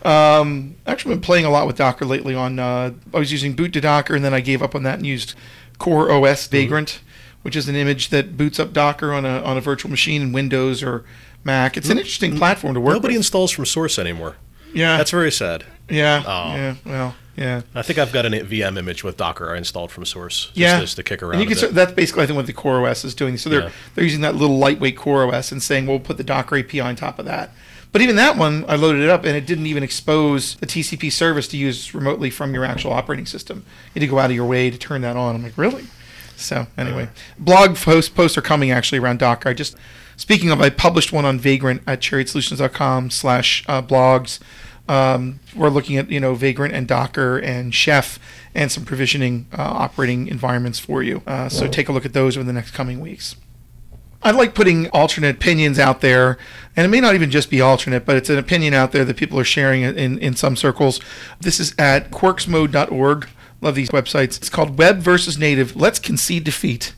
Um, 0.04 0.76
I 0.86 0.92
actually, 0.92 1.14
been 1.14 1.22
playing 1.22 1.44
a 1.44 1.50
lot 1.50 1.66
with 1.66 1.76
Docker 1.76 2.04
lately. 2.04 2.34
On 2.34 2.58
uh, 2.58 2.92
I 3.12 3.18
was 3.18 3.32
using 3.32 3.54
boot2docker, 3.54 4.14
and 4.14 4.24
then 4.24 4.32
I 4.32 4.40
gave 4.40 4.62
up 4.62 4.74
on 4.74 4.82
that 4.84 4.98
and 4.98 5.06
used 5.06 5.34
Core 5.78 6.10
OS 6.10 6.44
mm-hmm. 6.44 6.50
Vagrant, 6.52 6.88
mm-hmm. 6.88 7.38
which 7.42 7.56
is 7.56 7.68
an 7.68 7.74
image 7.74 8.08
that 8.08 8.36
boots 8.36 8.58
up 8.58 8.72
Docker 8.72 9.12
on 9.12 9.24
a 9.24 9.42
on 9.42 9.56
a 9.56 9.60
virtual 9.60 9.90
machine 9.90 10.22
in 10.22 10.32
Windows 10.32 10.82
or 10.82 11.04
Mac. 11.44 11.76
It's 11.76 11.90
an 11.90 11.98
interesting 11.98 12.36
platform 12.36 12.74
to 12.74 12.80
work. 12.80 12.94
Nobody 12.94 13.12
with. 13.12 13.20
installs 13.20 13.50
from 13.50 13.66
source 13.66 13.98
anymore. 13.98 14.36
Yeah, 14.72 14.96
that's 14.96 15.10
very 15.10 15.32
sad. 15.32 15.64
Yeah, 15.88 16.22
oh. 16.26 16.54
yeah. 16.54 16.74
Well, 16.84 17.14
yeah. 17.36 17.62
I 17.74 17.82
think 17.82 17.98
I've 17.98 18.12
got 18.12 18.26
a 18.26 18.30
VM 18.30 18.78
image 18.78 19.02
with 19.02 19.16
Docker 19.16 19.54
I 19.54 19.58
installed 19.58 19.90
from 19.90 20.04
source. 20.04 20.46
Just 20.46 20.56
yeah, 20.56 20.80
just 20.80 20.96
to 20.96 21.02
kick 21.02 21.22
around. 21.22 21.46
Can, 21.46 21.74
that's 21.74 21.92
basically 21.92 22.24
I 22.24 22.26
think 22.26 22.36
what 22.36 22.46
the 22.46 22.52
Core 22.52 22.86
OS 22.86 23.04
is 23.04 23.14
doing. 23.14 23.36
So 23.36 23.48
they're 23.48 23.62
yeah. 23.62 23.70
they're 23.94 24.04
using 24.04 24.20
that 24.20 24.34
little 24.34 24.58
lightweight 24.58 24.96
Core 24.96 25.34
OS 25.34 25.50
and 25.50 25.62
saying, 25.62 25.86
well, 25.86 25.96
we'll 25.96 26.04
put 26.04 26.16
the 26.18 26.24
Docker 26.24 26.58
API 26.58 26.80
on 26.80 26.96
top 26.96 27.18
of 27.18 27.24
that. 27.24 27.50
But 27.92 28.02
even 28.02 28.16
that 28.16 28.36
one, 28.36 28.64
I 28.68 28.76
loaded 28.76 29.02
it 29.02 29.10
up 29.10 29.24
and 29.24 29.36
it 29.36 29.46
didn't 29.46 29.66
even 29.66 29.82
expose 29.82 30.54
the 30.56 30.66
TCP 30.66 31.10
service 31.10 31.48
to 31.48 31.56
use 31.56 31.92
remotely 31.94 32.30
from 32.30 32.54
your 32.54 32.64
actual 32.64 32.92
operating 32.92 33.26
system. 33.26 33.64
You 33.94 34.00
had 34.00 34.06
to 34.06 34.06
go 34.06 34.18
out 34.18 34.30
of 34.30 34.36
your 34.36 34.46
way 34.46 34.70
to 34.70 34.78
turn 34.78 35.00
that 35.02 35.16
on. 35.16 35.34
I'm 35.34 35.42
like, 35.42 35.58
really? 35.58 35.86
So 36.36 36.66
anyway, 36.78 37.08
blog 37.38 37.76
post, 37.76 38.14
posts 38.14 38.38
are 38.38 38.42
coming 38.42 38.70
actually 38.70 38.98
around 38.98 39.18
Docker. 39.18 39.50
I 39.50 39.54
just, 39.54 39.76
speaking 40.16 40.50
of, 40.50 40.60
I 40.60 40.70
published 40.70 41.12
one 41.12 41.24
on 41.24 41.38
Vagrant 41.38 41.82
at 41.86 42.00
chariotSolutions.com 42.00 43.10
slash 43.10 43.64
uh, 43.68 43.82
blogs. 43.82 44.38
Um, 44.88 45.40
we're 45.54 45.68
looking 45.68 45.96
at, 45.98 46.10
you 46.10 46.18
know, 46.18 46.34
Vagrant 46.34 46.74
and 46.74 46.88
Docker 46.88 47.38
and 47.38 47.74
Chef 47.74 48.18
and 48.54 48.72
some 48.72 48.84
provisioning 48.84 49.46
uh, 49.52 49.62
operating 49.62 50.28
environments 50.28 50.78
for 50.78 51.02
you. 51.02 51.22
Uh, 51.26 51.48
so 51.48 51.68
take 51.68 51.88
a 51.88 51.92
look 51.92 52.06
at 52.06 52.12
those 52.12 52.36
over 52.36 52.44
the 52.44 52.52
next 52.52 52.70
coming 52.70 53.00
weeks. 53.00 53.36
I 54.22 54.32
like 54.32 54.54
putting 54.54 54.88
alternate 54.90 55.36
opinions 55.36 55.78
out 55.78 56.02
there, 56.02 56.36
and 56.76 56.84
it 56.84 56.88
may 56.88 57.00
not 57.00 57.14
even 57.14 57.30
just 57.30 57.48
be 57.48 57.60
alternate, 57.60 58.04
but 58.04 58.16
it's 58.16 58.28
an 58.28 58.38
opinion 58.38 58.74
out 58.74 58.92
there 58.92 59.04
that 59.04 59.16
people 59.16 59.38
are 59.38 59.44
sharing 59.44 59.82
in, 59.82 60.18
in 60.18 60.36
some 60.36 60.56
circles. 60.56 61.00
This 61.40 61.58
is 61.58 61.74
at 61.78 62.10
quirksmode.org. 62.10 63.28
Love 63.62 63.74
these 63.74 63.90
websites. 63.90 64.36
It's 64.36 64.50
called 64.50 64.78
Web 64.78 64.98
versus 64.98 65.38
Native. 65.38 65.74
Let's 65.74 65.98
concede 65.98 66.44
defeat. 66.44 66.94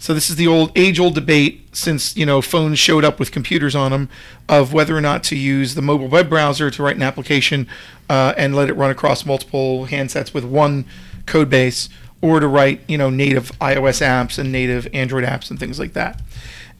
So 0.00 0.14
this 0.14 0.30
is 0.30 0.36
the 0.36 0.46
old 0.46 0.70
age-old 0.76 1.14
debate 1.14 1.74
since 1.74 2.16
you 2.16 2.24
know 2.24 2.40
phones 2.40 2.78
showed 2.78 3.04
up 3.04 3.18
with 3.18 3.32
computers 3.32 3.74
on 3.74 3.90
them 3.90 4.08
of 4.48 4.72
whether 4.72 4.96
or 4.96 5.00
not 5.00 5.24
to 5.24 5.36
use 5.36 5.74
the 5.74 5.82
mobile 5.82 6.06
web 6.06 6.28
browser 6.28 6.70
to 6.70 6.82
write 6.82 6.94
an 6.94 7.02
application 7.02 7.66
uh, 8.08 8.32
and 8.36 8.54
let 8.54 8.68
it 8.68 8.74
run 8.74 8.90
across 8.90 9.26
multiple 9.26 9.86
handsets 9.86 10.32
with 10.32 10.44
one 10.44 10.84
code 11.26 11.50
base, 11.50 11.88
or 12.20 12.40
to 12.40 12.48
write, 12.48 12.80
you 12.88 12.98
know, 12.98 13.10
native 13.10 13.52
iOS 13.58 14.02
apps 14.02 14.38
and 14.38 14.50
native 14.50 14.88
Android 14.92 15.24
apps 15.24 15.50
and 15.50 15.58
things 15.58 15.78
like 15.78 15.92
that. 15.92 16.20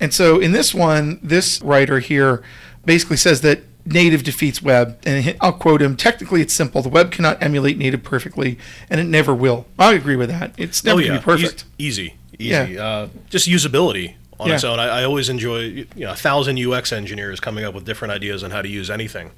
And 0.00 0.12
so 0.12 0.38
in 0.38 0.52
this 0.52 0.74
one, 0.74 1.18
this 1.22 1.60
writer 1.62 2.00
here 2.00 2.42
basically 2.84 3.16
says 3.16 3.40
that 3.42 3.60
native 3.84 4.22
defeats 4.22 4.62
web. 4.62 4.98
And 5.04 5.36
I'll 5.40 5.52
quote 5.52 5.82
him 5.82 5.96
Technically, 5.96 6.40
it's 6.40 6.52
simple. 6.54 6.82
The 6.82 6.88
web 6.88 7.10
cannot 7.10 7.42
emulate 7.42 7.78
native 7.78 8.02
perfectly, 8.02 8.58
and 8.90 9.00
it 9.00 9.04
never 9.04 9.34
will. 9.34 9.66
I 9.78 9.94
agree 9.94 10.16
with 10.16 10.28
that. 10.28 10.52
It's 10.56 10.84
never 10.84 10.98
oh, 10.98 11.00
yeah. 11.00 11.08
going 11.08 11.20
to 11.20 11.26
be 11.26 11.32
perfect. 11.32 11.64
Easy, 11.78 12.14
easy. 12.38 12.48
Yeah. 12.74 12.84
Uh, 12.84 13.08
just 13.28 13.48
usability 13.48 14.14
on 14.38 14.48
yeah. 14.48 14.54
its 14.54 14.64
own. 14.64 14.78
I, 14.78 15.00
I, 15.00 15.04
always 15.04 15.28
enjoy 15.28 15.60
you 15.60 15.86
know, 15.96 16.12
a 16.12 16.16
thousand 16.16 16.64
UX 16.64 16.92
engineers 16.92 17.40
coming 17.40 17.64
up 17.64 17.74
with 17.74 17.84
different 17.84 18.12
ideas 18.12 18.44
on 18.44 18.52
how 18.52 18.62
to 18.62 18.68
use 18.68 18.88
anything. 18.88 19.32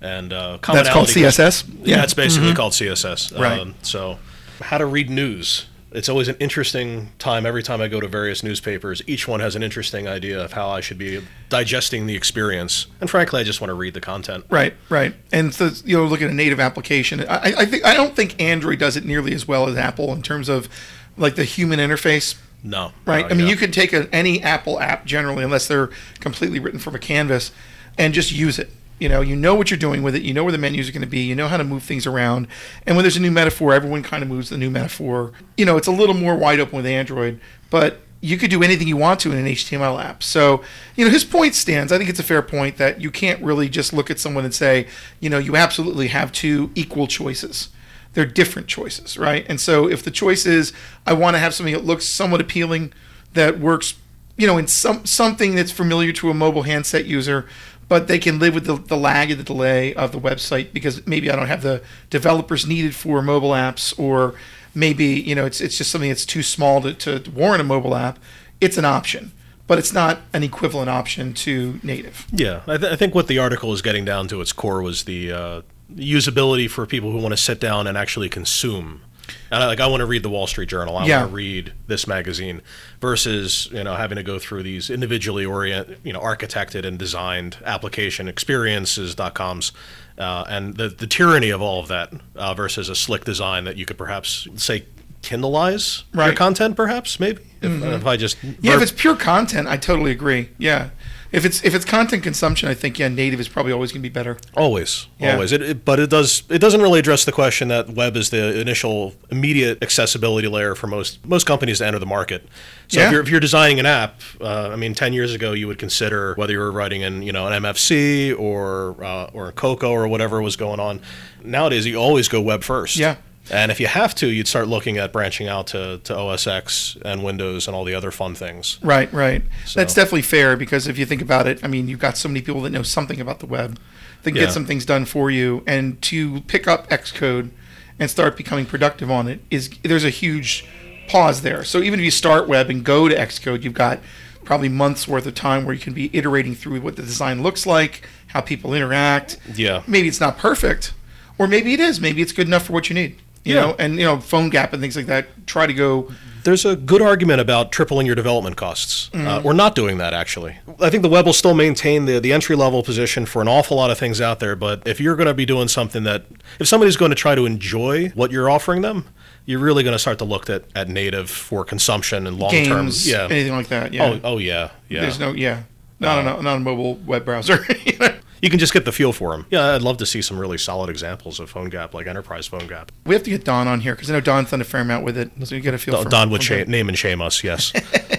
And 0.00 0.32
uh, 0.32 0.58
that's 0.62 0.88
called 0.88 1.08
CSS. 1.08 1.68
Yeah, 1.84 2.02
it's 2.02 2.14
basically 2.14 2.48
mm-hmm. 2.48 2.56
called 2.56 2.72
CSS. 2.72 3.38
Right. 3.38 3.60
Um, 3.60 3.74
so 3.82 4.18
how 4.60 4.78
to 4.78 4.86
read 4.86 5.10
news. 5.10 5.66
It's 5.92 6.08
always 6.08 6.28
an 6.28 6.36
interesting 6.38 7.10
time 7.18 7.44
every 7.44 7.64
time 7.64 7.80
I 7.80 7.88
go 7.88 7.98
to 7.98 8.06
various 8.06 8.44
newspapers. 8.44 9.02
Each 9.08 9.26
one 9.26 9.40
has 9.40 9.56
an 9.56 9.62
interesting 9.64 10.06
idea 10.06 10.40
of 10.42 10.52
how 10.52 10.68
I 10.68 10.80
should 10.80 10.98
be 10.98 11.20
digesting 11.48 12.06
the 12.06 12.14
experience. 12.14 12.86
And 13.00 13.10
frankly, 13.10 13.40
I 13.40 13.42
just 13.42 13.60
want 13.60 13.70
to 13.70 13.74
read 13.74 13.94
the 13.94 14.00
content. 14.00 14.44
Right, 14.50 14.74
right. 14.88 15.14
And 15.32 15.52
so, 15.52 15.70
you 15.84 15.96
know, 15.96 16.04
look 16.06 16.22
at 16.22 16.30
a 16.30 16.34
native 16.34 16.60
application. 16.60 17.26
I, 17.28 17.54
I 17.58 17.66
think 17.66 17.84
I 17.84 17.94
don't 17.94 18.14
think 18.14 18.40
Android 18.40 18.78
does 18.78 18.96
it 18.96 19.04
nearly 19.04 19.34
as 19.34 19.48
well 19.48 19.68
as 19.68 19.76
Apple 19.76 20.12
in 20.12 20.22
terms 20.22 20.48
of 20.48 20.68
like 21.16 21.34
the 21.34 21.44
human 21.44 21.80
interface. 21.80 22.38
No. 22.62 22.92
Right. 23.04 23.22
No, 23.22 23.30
I 23.30 23.34
mean, 23.34 23.46
yeah. 23.46 23.52
you 23.52 23.56
could 23.56 23.72
take 23.72 23.92
a, 23.92 24.08
any 24.14 24.40
Apple 24.42 24.78
app 24.78 25.06
generally, 25.06 25.42
unless 25.42 25.66
they're 25.66 25.90
completely 26.20 26.60
written 26.60 26.78
from 26.78 26.94
a 26.94 27.00
canvas, 27.00 27.50
and 27.98 28.14
just 28.14 28.30
use 28.30 28.60
it 28.60 28.70
you 29.00 29.08
know, 29.08 29.22
you 29.22 29.34
know 29.34 29.54
what 29.54 29.70
you're 29.70 29.78
doing 29.78 30.02
with 30.02 30.14
it. 30.14 30.22
You 30.22 30.34
know 30.34 30.44
where 30.44 30.52
the 30.52 30.58
menus 30.58 30.88
are 30.88 30.92
going 30.92 31.00
to 31.02 31.08
be. 31.08 31.20
You 31.20 31.34
know 31.34 31.48
how 31.48 31.56
to 31.56 31.64
move 31.64 31.82
things 31.82 32.06
around. 32.06 32.46
And 32.86 32.96
when 32.96 33.02
there's 33.02 33.16
a 33.16 33.20
new 33.20 33.30
metaphor, 33.30 33.72
everyone 33.72 34.02
kind 34.02 34.22
of 34.22 34.28
moves 34.28 34.50
the 34.50 34.58
new 34.58 34.70
metaphor. 34.70 35.32
You 35.56 35.64
know, 35.64 35.76
it's 35.76 35.88
a 35.88 35.92
little 35.92 36.14
more 36.14 36.36
wide 36.36 36.60
open 36.60 36.76
with 36.76 36.86
Android, 36.86 37.40
but 37.70 38.00
you 38.20 38.36
could 38.36 38.50
do 38.50 38.62
anything 38.62 38.86
you 38.86 38.96
want 38.96 39.18
to 39.20 39.32
in 39.32 39.38
an 39.38 39.46
HTML 39.46 40.02
app. 40.02 40.22
So, 40.22 40.62
you 40.94 41.04
know, 41.04 41.10
his 41.10 41.24
point 41.24 41.54
stands. 41.54 41.90
I 41.90 41.98
think 41.98 42.10
it's 42.10 42.20
a 42.20 42.24
fair 42.24 42.42
point 42.42 42.76
that 42.76 43.00
you 43.00 43.10
can't 43.10 43.42
really 43.42 43.68
just 43.68 43.92
look 43.92 44.10
at 44.10 44.18
someone 44.18 44.44
and 44.44 44.54
say, 44.54 44.86
you 45.20 45.30
know, 45.30 45.38
you 45.38 45.56
absolutely 45.56 46.08
have 46.08 46.30
two 46.30 46.70
equal 46.74 47.06
choices. 47.06 47.70
They're 48.12 48.26
different 48.26 48.68
choices, 48.68 49.16
right? 49.16 49.46
And 49.48 49.60
so 49.60 49.88
if 49.88 50.02
the 50.02 50.10
choice 50.10 50.44
is 50.44 50.72
I 51.06 51.14
want 51.14 51.34
to 51.34 51.38
have 51.38 51.54
something 51.54 51.74
that 51.74 51.84
looks 51.84 52.06
somewhat 52.06 52.40
appealing 52.40 52.92
that 53.32 53.58
works, 53.58 53.94
you 54.36 54.46
know, 54.46 54.58
in 54.58 54.66
some 54.66 55.06
something 55.06 55.54
that's 55.54 55.72
familiar 55.72 56.12
to 56.12 56.28
a 56.28 56.34
mobile 56.34 56.64
handset 56.64 57.06
user, 57.06 57.46
but 57.90 58.06
they 58.06 58.20
can 58.20 58.38
live 58.38 58.54
with 58.54 58.66
the, 58.66 58.76
the 58.76 58.96
lag 58.96 59.32
and 59.32 59.40
the 59.40 59.44
delay 59.44 59.92
of 59.94 60.12
the 60.12 60.18
website 60.20 60.72
because 60.72 61.04
maybe 61.08 61.28
I 61.28 61.34
don't 61.34 61.48
have 61.48 61.62
the 61.62 61.82
developers 62.08 62.64
needed 62.64 62.94
for 62.94 63.20
mobile 63.20 63.50
apps, 63.50 63.98
or 63.98 64.36
maybe 64.76 65.06
you 65.06 65.34
know 65.34 65.44
it's 65.44 65.60
it's 65.60 65.76
just 65.76 65.90
something 65.90 66.08
that's 66.08 66.24
too 66.24 66.44
small 66.44 66.80
to, 66.82 66.94
to 66.94 67.30
warrant 67.32 67.60
a 67.60 67.64
mobile 67.64 67.96
app. 67.96 68.20
It's 68.60 68.78
an 68.78 68.84
option, 68.84 69.32
but 69.66 69.76
it's 69.76 69.92
not 69.92 70.20
an 70.32 70.44
equivalent 70.44 70.88
option 70.88 71.34
to 71.34 71.80
native. 71.82 72.28
Yeah, 72.30 72.60
I, 72.68 72.76
th- 72.76 72.92
I 72.92 72.96
think 72.96 73.12
what 73.12 73.26
the 73.26 73.38
article 73.38 73.72
is 73.72 73.82
getting 73.82 74.04
down 74.04 74.28
to 74.28 74.40
its 74.40 74.52
core 74.52 74.82
was 74.82 75.02
the 75.02 75.32
uh, 75.32 75.62
usability 75.92 76.70
for 76.70 76.86
people 76.86 77.10
who 77.10 77.18
want 77.18 77.32
to 77.32 77.36
sit 77.36 77.58
down 77.58 77.88
and 77.88 77.98
actually 77.98 78.28
consume. 78.28 79.02
And 79.50 79.62
I, 79.62 79.66
like 79.66 79.80
I 79.80 79.86
want 79.86 80.00
to 80.00 80.06
read 80.06 80.22
the 80.22 80.30
Wall 80.30 80.46
Street 80.46 80.68
Journal. 80.68 80.96
I 80.96 81.06
Yeah. 81.06 81.20
want 81.20 81.30
to 81.30 81.34
read 81.36 81.72
this 81.86 82.06
magazine 82.06 82.62
versus 83.00 83.68
you 83.72 83.84
know 83.84 83.94
having 83.96 84.16
to 84.16 84.22
go 84.22 84.38
through 84.38 84.62
these 84.62 84.90
individually 84.90 85.44
orient, 85.44 85.98
you 86.04 86.12
know, 86.12 86.20
architected 86.20 86.84
and 86.86 86.98
designed 86.98 87.56
application 87.64 88.28
experiences.coms. 88.28 89.72
Uh, 90.18 90.44
and 90.48 90.76
the, 90.76 90.88
the 90.88 91.06
tyranny 91.06 91.50
of 91.50 91.62
all 91.62 91.80
of 91.80 91.88
that 91.88 92.12
uh, 92.36 92.52
versus 92.54 92.88
a 92.88 92.94
slick 92.94 93.24
design 93.24 93.64
that 93.64 93.76
you 93.76 93.86
could 93.86 93.96
perhaps 93.96 94.46
say 94.56 94.84
Kindleize 95.22 96.02
your 96.14 96.32
content, 96.34 96.76
perhaps 96.76 97.20
maybe 97.20 97.42
if, 97.60 97.82
if 97.82 98.06
I 98.06 98.16
just 98.16 98.36
Yeah, 98.60 98.76
if 98.76 98.82
it's 98.82 98.92
pure 98.92 99.16
content, 99.16 99.68
I 99.68 99.76
totally 99.76 100.10
agree. 100.10 100.48
Yeah, 100.58 100.90
if 101.32 101.44
it's 101.44 101.62
if 101.64 101.74
it's 101.74 101.84
content 101.84 102.22
consumption, 102.22 102.68
I 102.68 102.74
think 102.74 102.98
yeah, 102.98 103.08
native 103.08 103.38
is 103.40 103.48
probably 103.48 103.72
always 103.72 103.92
going 103.92 104.02
to 104.02 104.08
be 104.08 104.12
better. 104.12 104.36
Always, 104.56 105.06
Yeah. 105.18 105.34
always. 105.34 105.52
It, 105.52 105.62
it, 105.62 105.84
but 105.84 106.00
it 106.00 106.10
does. 106.10 106.42
It 106.48 106.58
doesn't 106.58 106.80
really 106.82 106.98
address 106.98 107.24
the 107.24 107.32
question 107.32 107.68
that 107.68 107.90
web 107.90 108.16
is 108.16 108.30
the 108.30 108.58
initial 108.60 109.14
immediate 109.30 109.82
accessibility 109.82 110.48
layer 110.48 110.74
for 110.74 110.86
most 110.86 111.24
most 111.26 111.46
companies 111.46 111.78
to 111.78 111.86
enter 111.86 111.98
the 111.98 112.06
market. 112.06 112.48
So 112.88 112.98
Yeah. 113.00 113.06
if, 113.06 113.12
you're, 113.12 113.22
if 113.22 113.28
you're 113.28 113.40
designing 113.40 113.78
an 113.78 113.86
app, 113.86 114.20
uh, 114.40 114.70
I 114.72 114.76
mean, 114.76 114.94
ten 114.94 115.12
years 115.12 115.32
ago 115.34 115.52
you 115.52 115.66
would 115.68 115.78
consider 115.78 116.34
whether 116.34 116.52
you 116.52 116.58
were 116.58 116.72
writing 116.72 117.02
in 117.02 117.22
you 117.22 117.32
know 117.32 117.46
an 117.46 117.62
MFC 117.62 118.36
or 118.38 118.96
uh, 119.02 119.30
or 119.32 119.52
Cocoa 119.52 119.90
or 119.92 120.08
whatever 120.08 120.42
was 120.42 120.56
going 120.56 120.80
on. 120.80 121.00
Nowadays 121.44 121.86
you 121.86 121.96
always 121.96 122.28
go 122.28 122.40
web 122.40 122.62
first. 122.64 122.96
Yeah. 122.96 123.16
And 123.50 123.70
if 123.72 123.80
you 123.80 123.86
have 123.86 124.14
to, 124.16 124.28
you'd 124.28 124.46
start 124.48 124.68
looking 124.68 124.98
at 124.98 125.12
branching 125.12 125.48
out 125.48 125.66
to, 125.68 125.98
to 126.04 126.16
OS 126.16 126.46
X 126.46 126.96
and 127.04 127.24
Windows 127.24 127.66
and 127.66 127.74
all 127.74 127.84
the 127.84 127.94
other 127.94 128.10
fun 128.10 128.34
things. 128.34 128.78
Right, 128.82 129.12
right. 129.12 129.42
That's 129.74 129.94
definitely 129.94 130.22
fair 130.22 130.56
because 130.56 130.86
if 130.86 130.98
you 130.98 131.06
think 131.06 131.20
about 131.22 131.46
it, 131.46 131.62
I 131.64 131.66
mean, 131.66 131.88
you've 131.88 131.98
got 131.98 132.16
so 132.16 132.28
many 132.28 132.40
people 132.42 132.60
that 132.62 132.70
know 132.70 132.82
something 132.82 133.20
about 133.20 133.40
the 133.40 133.46
web 133.46 133.78
that 134.22 134.30
can 134.30 134.36
Yeah. 134.36 134.44
get 134.44 134.52
some 134.52 134.66
things 134.66 134.84
done 134.84 135.04
for 135.04 135.30
you, 135.30 135.62
and 135.66 136.00
to 136.02 136.42
pick 136.42 136.68
up 136.68 136.88
Xcode 136.90 137.50
and 137.98 138.10
start 138.10 138.36
becoming 138.36 138.66
productive 138.66 139.10
on 139.10 139.28
it 139.28 139.40
is 139.50 139.68
there's 139.82 140.04
a 140.04 140.10
huge 140.10 140.64
pause 141.08 141.42
there. 141.42 141.64
So 141.64 141.78
even 141.80 141.98
if 142.00 142.04
you 142.04 142.10
start 142.10 142.46
web 142.48 142.70
and 142.70 142.84
go 142.84 143.08
to 143.08 143.14
Xcode, 143.16 143.62
you've 143.62 143.74
got 143.74 143.98
probably 144.44 144.68
months 144.68 145.06
worth 145.08 145.26
of 145.26 145.34
time 145.34 145.64
where 145.64 145.74
you 145.74 145.80
can 145.80 145.92
be 145.92 146.08
iterating 146.16 146.54
through 146.54 146.80
what 146.80 146.96
the 146.96 147.02
design 147.02 147.42
looks 147.42 147.66
like, 147.66 148.02
how 148.28 148.40
people 148.40 148.74
interact. 148.74 149.38
Yeah. 149.54 149.82
Maybe 149.86 150.08
it's 150.08 150.20
not 150.20 150.38
perfect, 150.38 150.92
or 151.38 151.46
maybe 151.46 151.72
it 151.74 151.80
is. 151.80 152.00
Maybe 152.00 152.22
it's 152.22 152.32
good 152.32 152.46
enough 152.46 152.64
for 152.66 152.72
what 152.72 152.88
you 152.88 152.94
need. 152.94 153.16
You 153.44 153.54
Yeah. 153.54 153.60
know, 153.62 153.76
and 153.78 153.98
you 153.98 154.04
know, 154.04 154.16
PhoneGap 154.18 154.72
and 154.72 154.80
things 154.82 154.96
like 154.96 155.06
that. 155.06 155.46
Try 155.46 155.66
to 155.66 155.72
go 155.72 156.10
There's 156.44 156.64
a 156.64 156.74
good 156.74 157.02
argument 157.02 157.40
about 157.40 157.70
tripling 157.70 158.06
your 158.06 158.14
development 158.16 158.56
costs, 158.56 159.10
Mm-hmm. 159.12 159.26
uh, 159.28 159.40
or 159.42 159.52
not 159.54 159.74
doing 159.74 159.98
that. 159.98 160.14
Actually, 160.14 160.56
I 160.80 160.88
think 160.90 161.02
the 161.02 161.08
web 161.08 161.26
will 161.26 161.32
still 161.34 161.54
maintain 161.54 162.06
the 162.06 162.18
the 162.20 162.32
entry 162.32 162.56
level 162.56 162.82
position 162.82 163.26
for 163.26 163.42
an 163.42 163.48
awful 163.48 163.76
lot 163.76 163.90
of 163.90 163.98
things 163.98 164.20
out 164.20 164.40
there. 164.40 164.56
But 164.56 164.82
if 164.86 165.00
you're 165.00 165.16
going 165.16 165.26
to 165.26 165.34
be 165.34 165.44
doing 165.46 165.68
something 165.68 166.02
that, 166.04 166.24
if 166.58 166.66
somebody's 166.68 166.96
going 166.96 167.10
to 167.10 167.14
try 167.14 167.34
to 167.34 167.44
enjoy 167.46 168.08
what 168.14 168.30
you're 168.30 168.48
offering 168.50 168.80
them, 168.82 169.04
you're 169.44 169.58
really 169.58 169.82
going 169.82 169.94
to 169.94 169.98
start 169.98 170.18
to 170.18 170.24
look 170.24 170.48
at, 170.48 170.64
at 170.74 170.88
native 170.88 171.28
for 171.30 171.64
consumption 171.64 172.26
and 172.26 172.38
long 172.38 172.52
term. 172.64 172.88
Yeah. 172.92 173.26
anything 173.30 173.52
like 173.54 173.68
that. 173.68 173.92
Yeah. 173.92 174.04
Oh, 174.06 174.20
oh 174.24 174.38
yeah, 174.38 174.70
yeah. 174.88 175.00
There's 175.02 175.18
no, 175.18 175.32
yeah, 175.32 175.62
not 175.98 176.18
on 176.26 176.38
a, 176.38 176.42
not 176.42 176.56
a 176.56 176.60
mobile 176.60 176.94
web 177.06 177.24
browser. 177.26 177.66
you 177.84 177.98
know? 177.98 178.14
You 178.40 178.50
can 178.50 178.58
just 178.58 178.72
get 178.72 178.84
the 178.84 178.92
feel 178.92 179.12
for 179.12 179.32
them. 179.32 179.46
Yeah, 179.50 179.74
I'd 179.74 179.82
love 179.82 179.96
to 179.98 180.06
see 180.06 180.22
some 180.22 180.38
really 180.38 180.58
solid 180.58 180.90
examples 180.90 181.40
of 181.40 181.52
PhoneGap, 181.52 181.94
like 181.94 182.06
Enterprise 182.06 182.48
PhoneGap. 182.48 182.88
we 183.04 183.14
have 183.14 183.24
to 183.24 183.30
get 183.30 183.44
Don 183.44 183.68
on 183.68 183.80
here 183.80 183.94
because 183.94 184.10
I 184.10 184.14
know 184.14 184.20
Don's 184.20 184.50
done 184.50 184.60
a 184.60 184.64
fair 184.64 184.80
amount 184.80 185.04
with 185.04 185.16
it, 185.16 185.30
so 185.44 185.54
you 185.54 185.60
get 185.60 185.74
a 185.74 185.78
feel. 185.78 185.94
Don, 185.94 186.04
for 186.04 186.10
Don 186.10 186.30
would 186.30 186.42
shame, 186.42 186.70
name 186.70 186.88
and 186.88 186.98
shame 186.98 187.20
us. 187.20 187.42
Yes. 187.44 187.72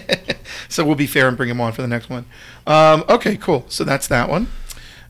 So 0.72 0.84
we'll 0.84 0.96
be 0.96 1.06
fair 1.06 1.28
and 1.28 1.36
bring 1.36 1.50
him 1.50 1.60
on 1.60 1.72
for 1.72 1.82
the 1.82 1.88
next 1.88 2.08
one. 2.08 2.24
Um, 2.66 3.04
okay, 3.08 3.36
cool. 3.36 3.66
So 3.68 3.84
that's 3.84 4.08
that 4.08 4.30
one. 4.30 4.48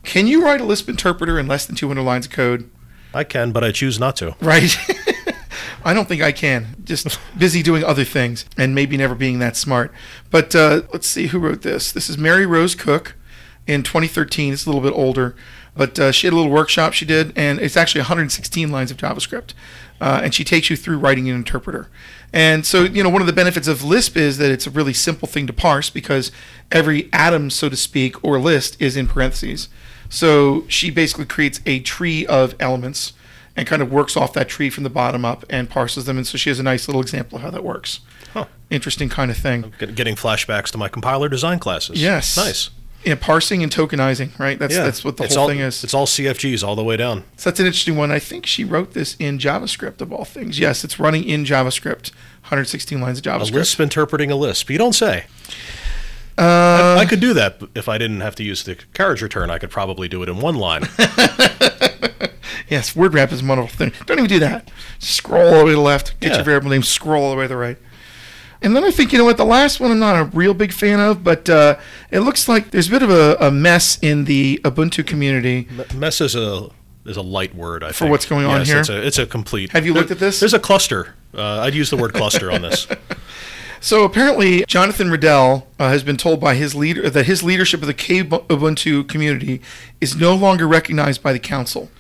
Can 0.03 0.27
you 0.27 0.45
write 0.45 0.61
a 0.61 0.65
Lisp 0.65 0.89
interpreter 0.89 1.39
in 1.39 1.47
less 1.47 1.67
than 1.67 1.77
200 1.77 2.03
lines 2.03 2.27
of 2.27 2.33
code? 2.33 2.69
I 3.15 3.23
can, 3.23 3.53
but 3.53 3.63
I 3.63 3.71
choose 3.71 4.01
not 4.01 4.17
to. 4.17 4.35
Right. 4.41 4.77
I 5.85 5.95
don't 5.95 6.09
think 6.09 6.23
I 6.23 6.33
can. 6.33 6.77
Just 6.85 7.19
busy 7.39 7.63
doing 7.63 7.85
other 7.85 8.05
things 8.05 8.45
and 8.57 8.75
maybe 8.75 8.97
never 8.97 9.15
being 9.15 9.39
that 9.39 9.57
smart. 9.57 9.93
But 10.31 10.55
uh, 10.57 10.83
let's 10.93 11.07
see 11.07 11.29
who 11.29 11.39
wrote 11.39 11.63
this. 11.63 11.93
This 11.93 12.11
is 12.11 12.19
Mary 12.19 12.47
Rose 12.47 12.75
Cook 12.75 13.15
in 13.67 13.83
2013. 13.83 14.53
It's 14.53 14.67
a 14.67 14.69
little 14.69 14.83
bit 14.83 14.97
older, 14.97 15.35
but 15.77 15.99
uh, 15.99 16.13
she 16.13 16.27
had 16.27 16.33
a 16.35 16.37
little 16.37 16.51
workshop 16.53 16.93
she 16.93 17.05
did, 17.05 17.33
and 17.37 17.59
it's 17.61 17.77
actually 17.77 18.01
116 18.03 18.71
lines 18.71 18.91
of 18.91 18.97
JavaScript. 18.97 19.55
Uh, 20.01 20.21
and 20.25 20.35
she 20.35 20.43
takes 20.43 20.69
you 20.69 20.77
through 20.77 20.99
writing 20.99 21.29
an 21.29 21.37
interpreter. 21.37 21.89
And 22.33 22.67
so, 22.67 22.83
you 22.83 23.05
know, 23.05 23.09
one 23.09 23.21
of 23.21 23.29
the 23.29 23.33
benefits 23.33 23.69
of 23.69 23.85
Lisp 23.85 24.17
is 24.17 24.37
that 24.39 24.51
it's 24.51 24.67
a 24.67 24.71
really 24.71 24.93
simple 24.93 25.29
thing 25.29 25.47
to 25.47 25.53
parse 25.53 25.91
because 25.91 26.33
every 26.73 27.09
atom, 27.13 27.51
so 27.51 27.69
to 27.69 27.77
speak, 27.77 28.23
or 28.25 28.41
list 28.41 28.77
is 28.83 28.97
in 28.97 29.07
parentheses. 29.07 29.69
So 30.09 30.65
she 30.67 30.91
basically 30.91 31.27
creates 31.27 31.61
a 31.67 31.79
tree 31.81 32.27
of 32.27 32.57
elements 32.59 33.13
and 33.57 33.65
kind 33.67 33.81
of 33.81 33.93
works 33.93 34.17
off 34.17 34.33
that 34.33 34.49
tree 34.49 34.71
from 34.71 34.83
the 34.83 34.91
bottom 34.91 35.25
up 35.25 35.45
and 35.49 35.71
parses 35.71 36.05
them. 36.07 36.17
And 36.17 36.27
so 36.27 36.37
she 36.37 36.51
has 36.51 36.59
a 36.59 36.63
nice 36.65 36.89
little 36.89 37.01
example 37.03 37.37
of 37.37 37.43
how 37.43 37.51
that 37.51 37.63
works. 37.63 38.01
Huh. 38.33 38.47
Interesting 38.71 39.09
kind 39.09 39.31
of 39.31 39.37
thing. 39.37 39.73
Get- 39.79 39.95
Getting 39.95 40.17
flashbacks 40.17 40.71
to 40.73 40.79
my 40.79 40.89
compiler 40.89 41.29
design 41.29 41.61
classes. 41.61 42.03
Yes. 42.03 42.37
Nice. 42.37 42.71
Yeah, 43.05 43.17
parsing 43.17 43.63
and 43.65 43.73
tokenizing, 43.73 44.39
right? 44.39 44.59
That's 44.59 44.75
Yeah. 44.75 44.85
that's 44.85 45.05
what 45.05 45.17
the 45.17 45.25
it's 45.25 45.35
whole 45.35 45.45
all, 45.45 45.49
thing 45.49 45.59
is. 45.59 45.83
It's 45.83 45.93
all 45.95 46.07
CFGs 46.07 46.63
all 46.63 46.77
the 46.77 46.85
way 46.85 46.97
down. 46.97 47.25
So 47.37 47.51
that's 47.51 47.59
an 47.59 47.67
interesting 47.67 47.97
one. 47.97 48.13
I 48.13 48.19
think 48.21 48.47
she 48.47 48.63
wrote 48.65 48.93
this 48.95 49.17
in 49.19 49.39
JavaScript 49.39 50.01
of 50.01 50.13
all 50.13 50.25
things. 50.25 50.59
Yes, 50.61 50.85
it's 50.85 51.01
running 51.01 51.25
in 51.25 51.45
JavaScript, 51.45 52.13
116 52.43 53.01
lines 53.01 53.19
of 53.19 53.27
A 53.27 53.31
JavaScript. 53.31 53.53
Lisp 53.55 53.81
interpreting 53.81 54.31
a 54.31 54.37
Lisp. 54.37 54.71
You 54.71 54.79
don't 54.79 54.93
say. 54.95 55.25
Uh, 56.39 56.97
I 56.99 57.05
could 57.07 57.21
do 57.21 57.35
that 57.35 57.61
if 57.75 57.89
I 57.89 57.99
didn't 57.99 58.21
have 58.21 58.35
to 58.37 58.45
use 58.45 58.63
the 58.63 58.77
carriage 58.95 59.21
return. 59.21 59.51
I 59.51 59.59
could 59.59 59.71
probably 59.71 60.09
do 60.09 60.23
it 60.23 60.29
in 60.29 60.41
one 60.41 60.55
line. 60.55 60.83
yes, 62.69 62.95
word 62.97 63.15
wrap 63.15 63.33
is 63.33 63.43
a 63.43 63.47
wonderful 63.47 63.77
thing. 63.77 63.93
Don't 64.07 64.19
even 64.19 64.29
do 64.29 64.39
that. 64.39 64.71
Scroll 64.99 65.53
all 65.53 65.59
the 65.61 65.65
way 65.65 65.71
to 65.73 65.77
the 65.77 65.83
left. 65.83 66.19
Get 66.21 66.31
Yeah. 66.31 66.37
your 66.37 66.45
variable 66.45 66.71
name. 66.71 66.83
Scroll 66.83 67.25
all 67.25 67.31
the 67.31 67.37
way 67.37 67.45
to 67.45 67.49
the 67.49 67.57
right. 67.57 67.77
And 68.63 68.77
then 68.77 68.85
I 68.85 68.91
think, 68.91 69.13
you 69.13 69.19
know 69.19 69.25
what, 69.25 69.37
the 69.37 69.45
last 69.45 69.81
one 69.81 69.91
I'm 69.91 69.99
not 69.99 70.21
a 70.21 70.25
real 70.25 70.55
big 70.55 70.73
fan 70.73 71.01
of, 71.01 71.25
but 71.25 71.49
uh, 71.51 71.79
it 72.11 72.21
looks 72.21 72.49
like 72.49 72.71
there's 72.71 72.89
a 72.89 72.91
bit 72.91 73.03
of 73.03 73.11
a, 73.11 73.37
a 73.41 73.51
mess 73.51 73.99
in 74.03 74.25
the 74.25 74.61
Ubuntu 74.65 75.07
community. 75.07 75.69
M- 75.91 75.99
Mess 75.99 76.21
is 76.21 76.35
a 76.37 76.69
is 77.05 77.17
a 77.17 77.23
light 77.23 77.55
word. 77.55 77.83
I 77.83 77.89
For 77.89 77.93
think. 77.93 77.99
For 77.99 78.11
what's 78.11 78.27
going 78.27 78.47
on 78.47 78.61
Yes, 78.61 78.69
here? 78.69 78.79
It's 78.81 78.89
a, 78.89 79.07
it's 79.07 79.19
a 79.19 79.27
complete. 79.27 79.73
Have 79.73 79.85
you 79.85 79.93
looked 79.93 80.11
at 80.13 80.19
this? 80.21 80.39
There's 80.39 80.55
a 80.55 80.61
cluster. 80.61 81.15
Uh, 81.35 81.61
I'd 81.61 81.75
use 81.75 81.91
the 81.91 81.97
word 81.97 82.15
cluster 82.15 82.51
on 82.53 82.63
this. 82.63 82.87
So 83.85 84.05
apparently, 84.05 84.65
Jonathan 84.69 85.11
Riddell 85.11 85.67
uh, 85.77 85.89
has 85.89 86.05
been 86.05 86.17
told 86.17 86.39
by 86.39 86.55
his 86.55 86.73
leader 86.77 87.11
that 87.11 87.27
his 87.27 87.43
leadership 87.43 87.81
of 87.81 87.89
the 87.89 87.95
Kubuntu 87.95 89.09
community 89.09 89.61
is 90.01 90.15
no 90.15 90.37
longer 90.37 90.69
recognized 90.69 91.21
by 91.21 91.33
the 91.33 91.41
council, 91.41 91.91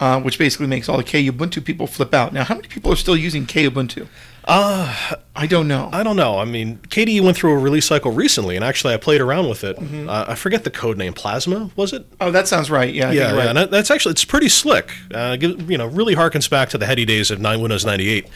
uh, 0.00 0.20
which 0.20 0.38
basically 0.38 0.66
makes 0.66 0.88
all 0.88 0.96
the 0.96 1.04
Kubuntu 1.04 1.64
people 1.64 1.86
flip 1.86 2.12
out. 2.14 2.32
Now, 2.32 2.44
how 2.44 2.54
many 2.54 2.68
people 2.68 2.92
are 2.92 2.96
still 2.96 3.16
using 3.16 3.46
Kubuntu? 3.46 4.06
Uh, 4.44 5.14
I 5.36 5.46
don't 5.46 5.68
know. 5.68 5.90
I 5.92 6.02
don't 6.02 6.16
know. 6.16 6.38
I 6.38 6.46
mean, 6.46 6.78
KDE 6.88 7.20
went 7.20 7.36
through 7.36 7.52
a 7.52 7.58
release 7.58 7.84
cycle 7.84 8.12
recently, 8.12 8.56
and 8.56 8.64
actually, 8.64 8.94
I 8.94 8.96
played 8.96 9.20
around 9.20 9.48
with 9.50 9.62
it. 9.62 9.76
Mm-hmm. 9.76 10.08
Uh, 10.08 10.24
I 10.28 10.34
forget 10.36 10.64
the 10.64 10.70
code 10.70 10.96
name. 10.96 11.12
Plasma 11.12 11.70
was 11.76 11.92
it? 11.92 12.06
oh, 12.18 12.30
that 12.30 12.48
sounds 12.48 12.70
right. 12.70 12.92
Yeah, 12.94 13.10
Yeah, 13.10 13.34
right. 13.34 13.54
and 13.54 13.70
that's 13.70 13.90
actually 13.90 14.12
it's 14.12 14.24
pretty 14.24 14.48
slick. 14.48 14.90
Uh, 15.12 15.36
you 15.40 15.76
know, 15.76 15.86
really 15.86 16.14
harkens 16.14 16.48
back 16.48 16.70
to 16.70 16.78
the 16.78 16.86
heady 16.86 17.04
days 17.04 17.30
of 17.30 17.40
nine 17.40 17.60
Windows 17.60 17.84
ninety 17.84 18.08
eight. 18.08 18.26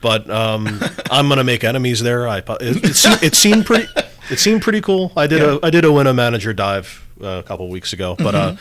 But 0.00 0.30
um, 0.30 0.80
I'm 1.10 1.28
gonna 1.28 1.44
make 1.44 1.64
enemies 1.64 2.00
there. 2.00 2.26
I 2.26 2.38
it, 2.38 2.84
it, 2.84 2.94
seemed, 2.96 3.22
it 3.22 3.34
seemed 3.34 3.66
pretty. 3.66 3.88
It 4.30 4.38
seemed 4.38 4.62
pretty 4.62 4.80
cool. 4.80 5.12
I 5.18 5.26
did 5.26 5.42
Yeah. 5.42 5.58
a 5.62 5.66
I 5.66 5.70
did 5.70 5.84
a 5.84 5.92
Window 5.92 6.14
Manager 6.14 6.54
dive 6.54 7.06
uh, 7.22 7.26
a 7.26 7.42
couple 7.42 7.66
of 7.66 7.70
weeks 7.72 7.92
ago, 7.92 8.16
but 8.18 8.34
Mm-hmm. 8.34 8.56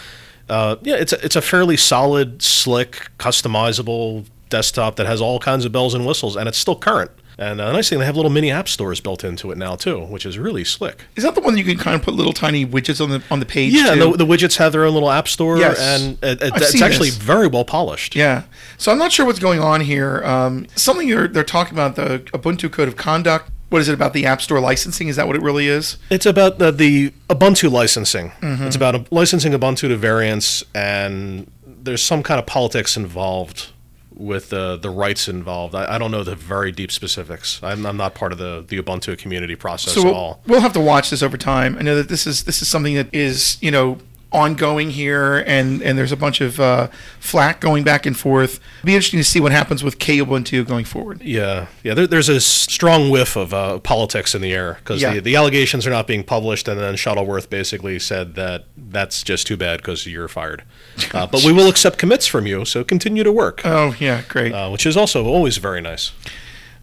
Uh, 0.50 0.76
yeah, 0.82 0.96
it's 0.96 1.14
a, 1.14 1.24
it's 1.26 1.36
a 1.36 1.42
fairly 1.42 1.78
solid, 1.78 2.42
slick, 2.42 3.10
customizable 3.20 4.26
desktop 4.50 4.96
that 4.96 5.06
has 5.06 5.22
all 5.22 5.40
kinds 5.40 5.66
of 5.66 5.72
bells 5.72 5.94
and 5.94 6.06
whistles, 6.06 6.36
and 6.36 6.48
it's 6.48 6.58
still 6.58 6.76
current. 6.76 7.12
And 7.40 7.62
uh, 7.62 7.68
the 7.68 7.74
nice 7.74 7.88
thing, 7.90 8.00
they 8.00 8.06
have 8.06 8.16
little 8.16 8.32
mini 8.32 8.50
app 8.50 8.68
stores 8.68 9.00
built 9.00 9.24
into 9.24 9.52
it 9.52 9.60
now 9.60 9.76
too, 9.76 10.06
which 10.06 10.26
is 10.26 10.40
really 10.40 10.64
slick. 10.64 11.04
Is 11.16 11.24
that 11.24 11.36
the 11.36 11.42
one 11.42 11.56
you 11.56 11.64
can 11.64 11.78
kind 11.78 11.96
of 11.96 12.02
put 12.02 12.16
little 12.16 12.34
tiny 12.34 12.66
widgets 12.66 13.00
on 13.00 13.12
the 13.12 13.22
on 13.30 13.40
the 13.40 13.46
page? 13.46 13.74
Yeah, 13.74 13.94
the, 13.94 14.12
the 14.18 14.26
widgets 14.26 14.58
have 14.58 14.72
their 14.72 14.86
own 14.86 14.96
little 14.96 15.12
app 15.12 15.28
store, 15.28 15.60
Yes. 15.60 15.80
and 15.80 16.18
it, 16.24 16.42
it, 16.42 16.54
it's 16.56 16.82
actually 16.82 17.10
this. 17.10 17.18
very 17.18 17.46
well 17.46 17.64
polished. 17.64 18.16
Yeah. 18.16 18.44
So 18.80 18.92
I'm 18.92 18.98
not 18.98 19.12
sure 19.12 19.24
what's 19.24 19.38
going 19.38 19.60
on 19.60 19.82
here. 19.82 20.24
Um, 20.24 20.66
something 20.76 21.08
they're 21.10 21.44
talking 21.44 21.74
about 21.74 21.96
the 21.96 22.20
Ubuntu 22.34 22.72
Code 22.72 22.88
of 22.88 22.96
Conduct. 22.96 23.52
What 23.70 23.82
is 23.82 23.90
it 23.90 23.94
about 23.94 24.14
the 24.14 24.26
App 24.26 24.42
Store 24.42 24.60
licensing? 24.60 25.08
Is 25.10 25.18
that 25.18 25.28
what 25.28 25.36
it 25.36 25.42
really 25.42 25.68
is? 25.68 25.98
It's 26.10 26.26
about 26.26 26.58
the, 26.58 26.72
the 26.72 27.12
Ubuntu 27.30 27.70
licensing. 27.72 28.30
Mm-hmm. 28.42 28.64
It's 28.64 28.76
about 28.76 28.96
uh, 28.96 29.04
licensing 29.12 29.52
Ubuntu 29.52 29.90
to 29.90 29.98
variants, 29.98 30.64
and 30.74 31.52
there's 31.66 32.02
some 32.02 32.24
kind 32.24 32.40
of 32.40 32.46
politics 32.46 32.96
involved 32.96 33.68
with 34.14 34.50
the 34.50 34.78
the 34.78 34.90
rights 34.90 35.28
involved. 35.28 35.76
I, 35.76 35.96
I 35.96 35.98
don't 35.98 36.12
know 36.12 36.24
the 36.24 36.36
very 36.36 36.72
deep 36.72 36.92
specifics. 36.92 37.62
I'm, 37.62 37.86
I'm 37.86 37.98
not 37.98 38.16
part 38.16 38.32
of 38.32 38.38
the, 38.38 38.64
the 38.68 38.82
Ubuntu 38.82 39.18
community 39.18 39.56
process 39.56 39.94
So 39.94 40.02
at 40.02 40.06
we'll, 40.06 40.16
all. 40.16 40.42
we'll 40.48 40.62
have 40.62 40.74
to 40.74 40.80
watch 40.80 41.10
this 41.10 41.22
over 41.22 41.38
time. 41.38 41.78
I 41.78 41.82
know 41.82 41.96
that 41.96 42.10
this 42.10 42.26
is 42.26 42.46
this 42.46 42.62
is 42.62 42.68
something 42.68 42.96
that 42.96 43.14
is 43.14 43.58
you 43.62 43.70
know 43.72 44.00
ongoing 44.38 44.92
here, 44.92 45.44
and 45.48 45.82
and 45.82 45.98
there's 45.98 46.12
a 46.12 46.18
bunch 46.18 46.40
of 46.42 46.60
uh, 46.60 46.88
flack 47.20 47.60
going 47.60 47.84
back 47.84 48.06
and 48.06 48.18
forth. 48.18 48.60
It'll 48.78 48.86
be 48.86 48.94
interesting 48.96 49.20
to 49.20 49.24
see 49.24 49.40
what 49.40 49.52
happens 49.52 49.84
with 49.84 49.98
Kubuntu 50.00 50.66
going 50.66 50.86
forward. 50.86 51.22
Yeah, 51.22 51.68
yeah. 51.84 51.94
There, 51.94 52.08
there's 52.08 52.30
a 52.30 52.40
strong 52.40 53.10
whiff 53.10 53.36
of 53.36 53.54
uh, 53.54 53.80
politics 53.80 54.34
in 54.36 54.42
the 54.42 54.54
air 54.54 54.76
because 54.76 55.02
Yeah. 55.02 55.16
the, 55.16 55.22
the 55.22 55.36
allegations 55.36 55.86
are 55.88 55.92
not 55.92 56.08
being 56.08 56.24
published, 56.24 56.68
and 56.68 56.80
then 56.80 56.96
Shuttleworth 56.96 57.50
basically 57.50 58.00
said 58.00 58.36
that 58.36 58.66
that's 58.78 59.24
just 59.24 59.48
too 59.48 59.58
bad 59.58 59.78
because 59.82 60.06
you're 60.08 60.28
fired. 60.28 60.64
Uh, 61.14 61.26
but 61.26 61.44
we 61.44 61.52
will 61.54 61.68
accept 61.70 61.98
commits 61.98 62.26
from 62.28 62.46
you, 62.46 62.66
so 62.66 62.84
continue 62.84 63.24
to 63.24 63.32
work, 63.32 63.62
Oh 63.66 63.96
yeah, 64.00 64.22
great. 64.28 64.52
uh, 64.54 64.70
which 64.70 64.86
is 64.86 64.98
also 64.98 65.26
always 65.26 65.58
very 65.58 65.80
nice. 65.82 66.12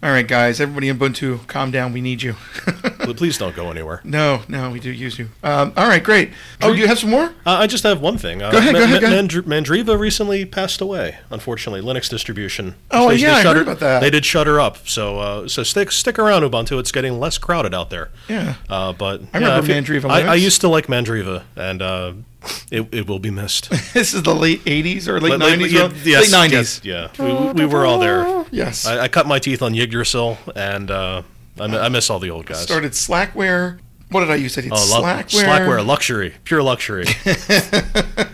All 0.05 0.11
right, 0.11 0.29
guys, 0.29 0.61
everybody 0.61 0.91
in 0.91 0.99
Ubuntu, 0.99 1.47
calm 1.47 1.71
down. 1.71 1.95
We 1.95 2.03
need 2.03 2.21
you. 2.23 2.35
Please 3.17 3.39
don't 3.39 3.57
go 3.57 3.71
anywhere. 3.71 4.03
no, 4.05 4.43
no, 4.49 4.69
we 4.71 4.79
do 4.79 4.91
use 4.91 5.19
you. 5.19 5.31
Um, 5.43 5.73
all 5.79 5.89
right, 5.89 6.05
great. 6.05 6.31
Oh, 6.61 6.75
do 6.75 6.79
you 6.79 6.87
have 6.87 6.99
some 6.99 7.09
more? 7.09 7.25
Uh, 7.47 7.53
I 7.53 7.67
just 7.67 7.85
have 7.85 8.03
one 8.03 8.19
thing. 8.19 8.43
Uh, 8.43 8.51
Go 8.51 8.59
ahead, 8.59 8.75
go 8.75 8.83
ahead, 8.85 9.01
go 9.01 9.07
ahead. 9.07 9.25
Mandri- 9.31 9.43
Mandriva 9.45 9.99
recently 9.99 10.45
passed 10.45 10.83
away, 10.83 11.17
unfortunately. 11.31 11.81
Linux 11.81 12.11
distribution. 12.11 12.75
Oh, 12.91 13.09
They- 13.09 13.17
yeah, 13.17 13.43
they 13.43 13.49
I 13.49 13.55
heard 13.55 13.63
about 13.63 13.81
that. 13.81 14.01
They 14.01 14.11
did 14.11 14.27
shutter 14.27 14.61
up, 14.61 14.87
so 14.87 15.21
uh, 15.21 15.49
so 15.49 15.63
stick 15.63 15.91
stick 15.91 16.19
around 16.19 16.43
Ubuntu. 16.43 16.79
It's 16.79 16.93
getting 16.93 17.19
less 17.19 17.39
crowded 17.39 17.73
out 17.73 17.89
there. 17.89 18.11
Yeah. 18.29 18.57
Uh, 18.69 18.93
but 18.93 19.23
I 19.33 19.39
remember 19.39 19.67
yeah, 19.73 19.77
you- 19.79 19.83
Mandriva 19.83 20.11
I, 20.11 20.21
I 20.33 20.35
used 20.35 20.61
to 20.61 20.69
like 20.69 20.87
Mandriva, 20.89 21.45
and 21.57 21.81
uh, 21.81 22.13
it, 22.71 22.89
it 22.93 23.07
will 23.09 23.19
be 23.19 23.31
missed. 23.31 23.71
this 23.95 24.15
is 24.15 24.23
the 24.23 24.35
late 24.35 24.65
'80s 24.65 25.09
or 25.09 25.21
late 25.21 25.39
Late- 25.39 25.59
'90s. 25.61 25.73
yeah, 25.73 25.91
yes, 26.05 26.33
late 26.33 26.51
'90s. 26.51 26.85
yes, 26.85 27.15
yeah, 27.19 27.53
we, 27.53 27.53
we 27.53 27.67
were 27.67 27.87
all 27.87 27.99
there. 27.99 28.45
Yes. 28.51 28.87
I, 28.87 29.01
I 29.01 29.09
cut 29.09 29.27
my 29.27 29.39
teeth 29.39 29.63
on 29.63 29.75
Yggdrasil, 29.75 30.39
and 30.55 30.91
uh, 30.91 31.23
I, 31.59 31.65
I 31.65 31.89
miss 31.89 32.11
all 32.11 32.19
the 32.19 32.31
old 32.31 32.47
guys. 32.47 32.63
Started 32.63 32.93
Slackware. 32.93 33.79
What 34.11 34.21
did 34.21 34.31
I 34.31 34.37
use? 34.37 34.57
I 34.59 34.61
did 34.61 34.73
Oh, 34.73 34.77
Slackware. 34.77 35.45
Slackware, 35.45 35.85
luxury, 35.85 36.35
pure 36.45 36.63
luxury. 36.63 37.07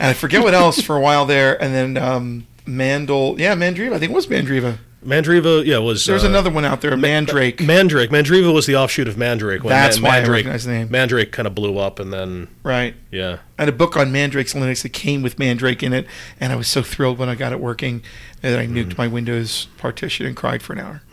And 0.00 0.10
I 0.10 0.12
forget 0.12 0.44
what 0.44 0.54
else 0.54 0.80
for 0.80 0.96
a 0.96 1.00
while 1.00 1.26
there. 1.26 1.60
And 1.60 1.74
then 1.74 1.96
um, 2.02 2.46
Mandel. 2.66 3.34
Yeah, 3.40 3.56
Mandriva. 3.56 3.94
I 3.94 3.98
think 3.98 4.12
it 4.12 4.14
was 4.14 4.28
Mandriva. 4.28 4.78
Mandriva, 5.04 5.64
yeah, 5.64 5.78
was. 5.78 6.04
There's 6.04 6.24
uh, 6.24 6.28
another 6.28 6.50
one 6.50 6.64
out 6.64 6.80
there, 6.80 6.96
Mandrake. 6.96 7.60
Mandrake. 7.60 8.10
Mandriva 8.10 8.52
was 8.52 8.66
the 8.66 8.74
offshoot 8.76 9.06
of 9.08 9.16
Mandrake. 9.16 9.62
When 9.62 9.70
That's 9.70 10.00
why 10.00 10.08
I 10.08 10.12
Mandrake, 10.20 10.34
recognize 10.46 10.64
the 10.64 10.72
name. 10.72 10.90
Mandrake 10.90 11.30
kind 11.32 11.46
of 11.46 11.54
blew 11.54 11.78
up, 11.78 11.98
and 12.00 12.12
then 12.12 12.48
right. 12.64 12.94
yeah, 13.12 13.38
I 13.58 13.62
had 13.62 13.68
a 13.68 13.72
book 13.72 13.96
on 13.96 14.10
Mandrake's 14.10 14.54
Linux 14.54 14.82
that 14.82 14.88
came 14.90 15.22
with 15.22 15.38
Mandrake 15.38 15.82
in 15.82 15.92
it, 15.92 16.06
and 16.40 16.52
I 16.52 16.56
was 16.56 16.66
so 16.68 16.82
thrilled 16.82 17.18
when 17.18 17.28
I 17.28 17.36
got 17.36 17.52
it 17.52 17.60
working 17.60 18.02
that 18.40 18.58
I 18.58 18.66
nuked 18.66 18.92
Hmm. 18.94 19.02
my 19.02 19.06
Windows 19.08 19.68
partition 19.78 20.26
and 20.26 20.36
cried 20.36 20.62
for 20.62 20.72
an 20.72 20.80
hour. 20.80 21.02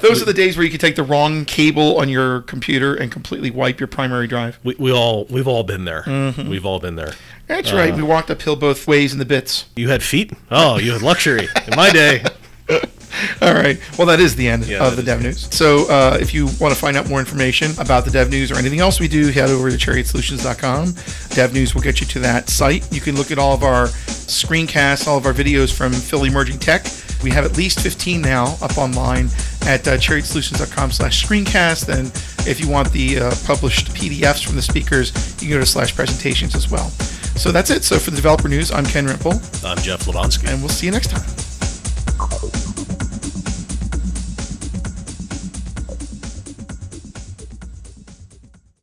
Those 0.00 0.22
are 0.22 0.24
the 0.24 0.32
days 0.34 0.56
where 0.56 0.64
you 0.64 0.70
could 0.70 0.80
take 0.80 0.94
the 0.94 1.02
wrong 1.02 1.44
cable 1.44 1.98
on 1.98 2.08
your 2.08 2.42
computer 2.42 2.94
and 2.94 3.10
completely 3.10 3.50
wipe 3.50 3.80
your 3.80 3.88
primary 3.88 4.28
drive. 4.28 4.60
we, 4.62 4.76
we 4.78 4.92
all 4.92 5.24
we've 5.24 5.48
all 5.48 5.64
been 5.64 5.84
there. 5.84 6.02
Mm-hmm. 6.02 6.48
We've 6.48 6.64
all 6.64 6.78
been 6.78 6.94
there. 6.94 7.14
That's 7.48 7.72
Uh. 7.72 7.76
right. 7.76 7.94
We 7.96 8.02
walked 8.04 8.30
uphill 8.30 8.54
both 8.54 8.86
ways 8.86 9.12
in 9.12 9.18
the 9.18 9.24
bits. 9.24 9.64
You 9.74 9.88
had 9.88 10.02
feet? 10.04 10.32
Oh, 10.50 10.78
you 10.78 10.92
had 10.92 11.02
luxury. 11.02 11.48
In 11.66 11.74
my 11.74 11.90
day, 11.90 12.22
All 13.42 13.52
right. 13.54 13.78
Well, 13.98 14.06
that 14.06 14.20
is 14.20 14.36
the 14.36 14.48
end 14.48 14.66
Yeah, 14.66 14.86
of 14.86 14.96
the 14.96 15.02
Dev 15.02 15.20
News. 15.22 15.48
So, 15.54 15.90
uh, 15.90 16.16
if 16.20 16.32
you 16.32 16.46
want 16.60 16.72
to 16.72 16.80
find 16.80 16.96
out 16.96 17.08
more 17.08 17.18
information 17.18 17.72
about 17.78 18.04
the 18.04 18.10
Dev 18.10 18.30
News 18.30 18.50
or 18.52 18.56
anything 18.56 18.78
else 18.80 19.00
we 19.00 19.08
do, 19.08 19.28
head 19.30 19.50
over 19.50 19.68
to 19.70 19.76
chariotsolutions.com. 19.76 20.94
Dev 21.34 21.52
News 21.52 21.74
will 21.74 21.82
get 21.82 22.00
you 22.00 22.06
to 22.06 22.18
that 22.20 22.48
site. 22.48 22.90
You 22.92 23.00
can 23.00 23.16
look 23.16 23.30
at 23.30 23.38
all 23.38 23.52
of 23.52 23.62
our 23.62 23.86
screencasts, 23.86 25.06
all 25.08 25.18
of 25.18 25.26
our 25.26 25.32
videos 25.32 25.74
from 25.74 25.92
Philly 25.92 26.28
Emerging 26.28 26.58
Tech. 26.60 26.86
We 27.22 27.30
have 27.30 27.44
at 27.44 27.56
least 27.56 27.80
15 27.80 28.22
now 28.22 28.56
up 28.62 28.78
online 28.78 29.26
at 29.62 29.86
uh, 29.86 29.96
chariotsolutions.com 29.98 30.92
slash 30.92 31.26
screencast. 31.26 31.88
And 31.94 32.06
if 32.48 32.60
you 32.60 32.68
want 32.68 32.90
the 32.92 33.18
uh, 33.20 33.34
published 33.44 33.88
PDFs 33.88 34.44
from 34.46 34.56
the 34.56 34.62
speakers, 34.62 35.12
you 35.42 35.48
can 35.48 35.50
go 35.50 35.58
to 35.60 35.66
slash 35.66 35.94
presentations 35.94 36.54
as 36.54 36.70
well. 36.70 36.88
So 37.36 37.50
that's 37.52 37.70
it. 37.70 37.84
So 37.84 37.98
for 37.98 38.10
the 38.10 38.16
developer 38.16 38.48
news, 38.48 38.70
I'm 38.70 38.86
Ken 38.86 39.06
Rimple, 39.06 39.64
I'm 39.64 39.78
Jeff 39.78 40.04
Levonsky. 40.06 40.48
and 40.50 40.60
we'll 40.60 40.68
see 40.70 40.86
you 40.86 40.92
next 40.92 41.10
time. 41.10 41.22